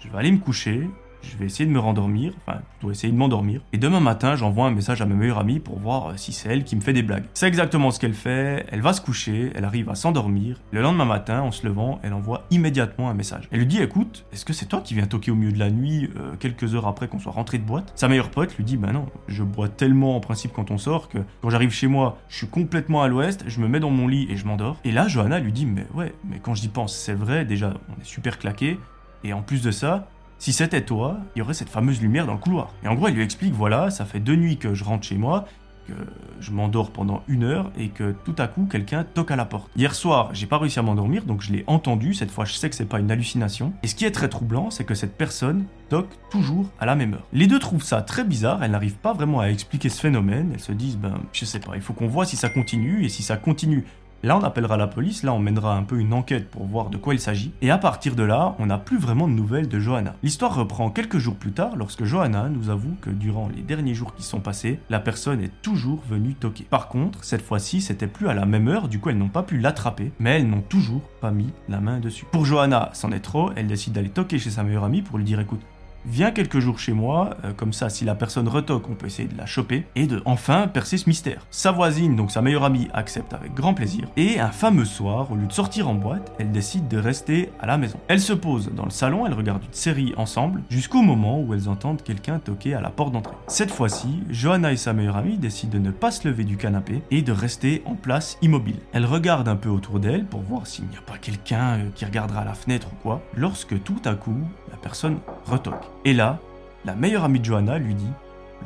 je 0.00 0.08
vais 0.08 0.18
aller 0.18 0.32
me 0.32 0.38
coucher, 0.38 0.88
je 1.22 1.36
vais 1.36 1.46
essayer 1.46 1.66
de 1.66 1.70
me 1.70 1.78
rendormir, 1.78 2.32
enfin 2.46 2.60
plutôt 2.78 2.90
essayer 2.90 3.12
de 3.12 3.18
m'endormir. 3.18 3.60
Et 3.72 3.78
demain 3.78 4.00
matin, 4.00 4.36
j'envoie 4.36 4.66
un 4.66 4.70
message 4.70 5.00
à 5.00 5.06
ma 5.06 5.14
meilleure 5.14 5.38
amie 5.38 5.60
pour 5.60 5.78
voir 5.78 6.08
euh, 6.08 6.12
si 6.16 6.32
c'est 6.32 6.48
elle 6.48 6.64
qui 6.64 6.76
me 6.76 6.80
fait 6.80 6.92
des 6.92 7.02
blagues. 7.02 7.24
C'est 7.34 7.46
exactement 7.46 7.90
ce 7.90 8.00
qu'elle 8.00 8.14
fait, 8.14 8.66
elle 8.70 8.80
va 8.80 8.92
se 8.92 9.00
coucher, 9.00 9.52
elle 9.54 9.64
arrive 9.64 9.88
à 9.90 9.94
s'endormir. 9.94 10.60
Le 10.70 10.82
lendemain 10.82 11.04
matin, 11.04 11.42
en 11.42 11.50
se 11.50 11.66
levant, 11.66 12.00
elle 12.02 12.12
envoie 12.12 12.42
immédiatement 12.50 13.10
un 13.10 13.14
message. 13.14 13.48
Elle 13.50 13.60
lui 13.60 13.66
dit 13.66 13.80
écoute, 13.80 14.24
est-ce 14.32 14.44
que 14.44 14.52
c'est 14.52 14.66
toi 14.66 14.80
qui 14.80 14.94
viens 14.94 15.06
toquer 15.06 15.30
au 15.30 15.34
milieu 15.34 15.52
de 15.52 15.58
la 15.58 15.70
nuit, 15.70 16.10
euh, 16.16 16.34
quelques 16.38 16.74
heures 16.74 16.86
après 16.86 17.08
qu'on 17.08 17.18
soit 17.18 17.32
rentré 17.32 17.58
de 17.58 17.64
boîte? 17.64 17.92
Sa 17.96 18.08
meilleure 18.08 18.30
pote 18.30 18.56
lui 18.56 18.64
dit 18.64 18.76
bah 18.76 18.92
non, 18.92 19.06
je 19.28 19.42
bois 19.42 19.68
tellement 19.68 20.16
en 20.16 20.20
principe 20.20 20.52
quand 20.52 20.70
on 20.70 20.78
sort 20.78 21.08
que 21.08 21.18
quand 21.40 21.50
j'arrive 21.50 21.70
chez 21.70 21.86
moi, 21.86 22.18
je 22.28 22.36
suis 22.36 22.48
complètement 22.48 23.02
à 23.02 23.08
l'ouest, 23.08 23.44
je 23.46 23.60
me 23.60 23.68
mets 23.68 23.80
dans 23.80 23.90
mon 23.90 24.08
lit 24.08 24.26
et 24.30 24.36
je 24.36 24.46
m'endors. 24.46 24.78
Et 24.84 24.92
là, 24.92 25.08
Johanna 25.08 25.38
lui 25.38 25.52
dit 25.52 25.66
mais 25.66 25.86
ouais, 25.94 26.14
mais 26.28 26.38
quand 26.40 26.54
j'y 26.54 26.68
pense, 26.68 26.94
c'est 26.96 27.14
vrai, 27.14 27.44
déjà, 27.44 27.74
on 27.88 28.00
est 28.00 28.04
super 28.04 28.38
claqué. 28.38 28.78
Et 29.24 29.32
en 29.32 29.42
plus 29.42 29.62
de 29.62 29.70
ça, 29.70 30.08
si 30.42 30.52
c'était 30.52 30.84
toi, 30.84 31.18
il 31.36 31.38
y 31.38 31.42
aurait 31.42 31.54
cette 31.54 31.68
fameuse 31.68 32.02
lumière 32.02 32.26
dans 32.26 32.32
le 32.32 32.38
couloir. 32.40 32.74
Et 32.82 32.88
en 32.88 32.96
gros, 32.96 33.06
il 33.06 33.14
lui 33.14 33.22
explique, 33.22 33.54
voilà, 33.54 33.92
ça 33.92 34.04
fait 34.04 34.18
deux 34.18 34.34
nuits 34.34 34.56
que 34.56 34.74
je 34.74 34.82
rentre 34.82 35.06
chez 35.06 35.14
moi, 35.14 35.44
que 35.86 35.92
je 36.40 36.50
m'endors 36.50 36.90
pendant 36.90 37.22
une 37.28 37.44
heure 37.44 37.70
et 37.78 37.90
que 37.90 38.10
tout 38.24 38.34
à 38.38 38.48
coup 38.48 38.66
quelqu'un 38.68 39.04
toque 39.04 39.30
à 39.30 39.36
la 39.36 39.44
porte. 39.44 39.70
Hier 39.76 39.94
soir, 39.94 40.30
j'ai 40.32 40.46
pas 40.46 40.58
réussi 40.58 40.80
à 40.80 40.82
m'endormir, 40.82 41.26
donc 41.26 41.42
je 41.42 41.52
l'ai 41.52 41.62
entendu. 41.68 42.12
Cette 42.12 42.32
fois, 42.32 42.44
je 42.44 42.54
sais 42.54 42.68
que 42.68 42.74
c'est 42.74 42.86
pas 42.86 42.98
une 42.98 43.12
hallucination. 43.12 43.72
Et 43.84 43.86
ce 43.86 43.94
qui 43.94 44.04
est 44.04 44.10
très 44.10 44.28
troublant, 44.28 44.72
c'est 44.72 44.82
que 44.82 44.96
cette 44.96 45.16
personne 45.16 45.66
toque 45.88 46.10
toujours 46.28 46.68
à 46.80 46.86
la 46.86 46.96
même 46.96 47.14
heure. 47.14 47.26
Les 47.32 47.46
deux 47.46 47.60
trouvent 47.60 47.84
ça 47.84 48.02
très 48.02 48.24
bizarre. 48.24 48.64
Elles 48.64 48.72
n'arrivent 48.72 48.96
pas 48.96 49.12
vraiment 49.12 49.38
à 49.38 49.46
expliquer 49.46 49.90
ce 49.90 50.00
phénomène. 50.00 50.50
Elles 50.54 50.60
se 50.60 50.72
disent, 50.72 50.96
ben, 50.96 51.20
je 51.32 51.44
sais 51.44 51.60
pas, 51.60 51.76
il 51.76 51.82
faut 51.82 51.92
qu'on 51.92 52.08
voit 52.08 52.26
si 52.26 52.34
ça 52.34 52.48
continue 52.48 53.04
et 53.04 53.08
si 53.08 53.22
ça 53.22 53.36
continue 53.36 53.84
Là, 54.24 54.36
on 54.36 54.42
appellera 54.44 54.76
la 54.76 54.86
police, 54.86 55.24
là, 55.24 55.32
on 55.32 55.40
mènera 55.40 55.76
un 55.76 55.82
peu 55.82 55.98
une 55.98 56.12
enquête 56.12 56.48
pour 56.48 56.64
voir 56.64 56.90
de 56.90 56.96
quoi 56.96 57.12
il 57.12 57.18
s'agit. 57.18 57.52
Et 57.60 57.72
à 57.72 57.78
partir 57.78 58.14
de 58.14 58.22
là, 58.22 58.54
on 58.60 58.66
n'a 58.66 58.78
plus 58.78 58.96
vraiment 58.96 59.26
de 59.26 59.32
nouvelles 59.32 59.66
de 59.66 59.80
Johanna. 59.80 60.14
L'histoire 60.22 60.54
reprend 60.54 60.90
quelques 60.90 61.18
jours 61.18 61.34
plus 61.34 61.50
tard 61.50 61.74
lorsque 61.74 62.04
Johanna 62.04 62.48
nous 62.48 62.70
avoue 62.70 62.94
que 63.00 63.10
durant 63.10 63.48
les 63.48 63.62
derniers 63.62 63.94
jours 63.94 64.14
qui 64.14 64.22
sont 64.22 64.38
passés, 64.38 64.78
la 64.90 65.00
personne 65.00 65.42
est 65.42 65.50
toujours 65.60 66.02
venue 66.08 66.34
toquer. 66.34 66.64
Par 66.70 66.86
contre, 66.86 67.24
cette 67.24 67.42
fois-ci, 67.42 67.80
c'était 67.80 68.06
plus 68.06 68.28
à 68.28 68.34
la 68.34 68.46
même 68.46 68.68
heure, 68.68 68.86
du 68.86 69.00
coup, 69.00 69.10
elles 69.10 69.18
n'ont 69.18 69.28
pas 69.28 69.42
pu 69.42 69.58
l'attraper, 69.58 70.12
mais 70.20 70.36
elles 70.36 70.48
n'ont 70.48 70.60
toujours 70.60 71.02
pas 71.20 71.32
mis 71.32 71.50
la 71.68 71.80
main 71.80 71.98
dessus. 71.98 72.24
Pour 72.30 72.44
Johanna, 72.44 72.90
c'en 72.92 73.10
est 73.10 73.18
trop, 73.18 73.50
elle 73.56 73.66
décide 73.66 73.94
d'aller 73.94 74.08
toquer 74.08 74.38
chez 74.38 74.50
sa 74.50 74.62
meilleure 74.62 74.84
amie 74.84 75.02
pour 75.02 75.18
lui 75.18 75.24
dire 75.24 75.40
écoute, 75.40 75.62
Viens 76.04 76.32
quelques 76.32 76.58
jours 76.58 76.80
chez 76.80 76.92
moi, 76.92 77.36
euh, 77.44 77.52
comme 77.52 77.72
ça 77.72 77.88
si 77.88 78.04
la 78.04 78.14
personne 78.14 78.48
retoque 78.48 78.88
on 78.90 78.94
peut 78.94 79.06
essayer 79.06 79.28
de 79.28 79.38
la 79.38 79.46
choper, 79.46 79.86
et 79.94 80.06
de 80.06 80.20
enfin 80.24 80.66
percer 80.66 80.98
ce 80.98 81.08
mystère. 81.08 81.46
Sa 81.50 81.70
voisine, 81.70 82.16
donc 82.16 82.32
sa 82.32 82.42
meilleure 82.42 82.64
amie, 82.64 82.88
accepte 82.92 83.32
avec 83.34 83.54
grand 83.54 83.72
plaisir, 83.72 84.08
et 84.16 84.40
un 84.40 84.50
fameux 84.50 84.84
soir, 84.84 85.30
au 85.30 85.36
lieu 85.36 85.46
de 85.46 85.52
sortir 85.52 85.88
en 85.88 85.94
boîte, 85.94 86.32
elle 86.38 86.50
décide 86.50 86.88
de 86.88 86.98
rester 86.98 87.50
à 87.60 87.66
la 87.66 87.78
maison. 87.78 87.98
Elle 88.08 88.20
se 88.20 88.32
pose 88.32 88.70
dans 88.74 88.84
le 88.84 88.90
salon, 88.90 89.26
elle 89.26 89.34
regarde 89.34 89.62
une 89.62 89.72
série 89.72 90.12
ensemble, 90.16 90.62
jusqu'au 90.70 91.02
moment 91.02 91.40
où 91.40 91.54
elles 91.54 91.68
entendent 91.68 92.02
quelqu'un 92.02 92.40
toquer 92.40 92.74
à 92.74 92.80
la 92.80 92.90
porte 92.90 93.12
d'entrée. 93.12 93.36
Cette 93.46 93.70
fois-ci, 93.70 94.24
Johanna 94.28 94.72
et 94.72 94.76
sa 94.76 94.92
meilleure 94.92 95.16
amie 95.16 95.38
décident 95.38 95.72
de 95.74 95.78
ne 95.78 95.90
pas 95.92 96.10
se 96.10 96.26
lever 96.26 96.44
du 96.44 96.56
canapé 96.56 97.02
et 97.10 97.22
de 97.22 97.32
rester 97.32 97.82
en 97.86 97.94
place 97.94 98.38
immobile. 98.42 98.76
Elle 98.92 99.06
regarde 99.06 99.46
un 99.46 99.56
peu 99.56 99.68
autour 99.68 100.00
d'elle 100.00 100.24
pour 100.24 100.40
voir 100.40 100.66
s'il 100.66 100.86
n'y 100.86 100.96
a 100.96 101.02
pas 101.02 101.18
quelqu'un 101.18 101.78
euh, 101.78 101.90
qui 101.94 102.04
regardera 102.04 102.40
à 102.40 102.44
la 102.44 102.54
fenêtre 102.54 102.88
ou 102.92 102.96
quoi, 103.02 103.22
lorsque 103.36 103.82
tout 103.84 104.02
à 104.04 104.14
coup, 104.14 104.40
la 104.70 104.76
personne 104.76 105.18
retoque. 105.46 105.91
Et 106.04 106.12
là, 106.12 106.40
la 106.84 106.94
meilleure 106.94 107.24
amie 107.24 107.40
de 107.40 107.44
Johanna 107.44 107.78
lui 107.78 107.94
dit 107.94 108.10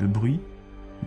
Le 0.01 0.07
bruit 0.07 0.39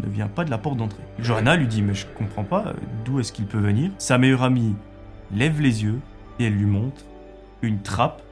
ne 0.01 0.09
vient 0.09 0.29
pas 0.29 0.45
de 0.45 0.51
la 0.51 0.59
porte 0.59 0.77
d'entrée. 0.77 1.03
Johanna 1.19 1.57
lui 1.57 1.67
dit 1.67 1.83
Mais 1.83 1.95
je 1.95 2.07
comprends 2.07 2.45
pas, 2.45 2.69
euh, 2.69 2.73
d'où 3.05 3.19
est-ce 3.21 3.33
qu'il 3.33 3.47
peut 3.47 3.59
venir? 3.59 3.91
Sa 3.99 4.19
meilleure 4.19 4.43
amie 4.43 4.75
lève 5.35 5.61
les 5.61 5.83
yeux 5.83 5.99
et 6.39 6.45
elle 6.45 6.55
lui 6.55 6.67
montre 6.67 7.05
une 7.63 7.83
trappe 7.83 8.23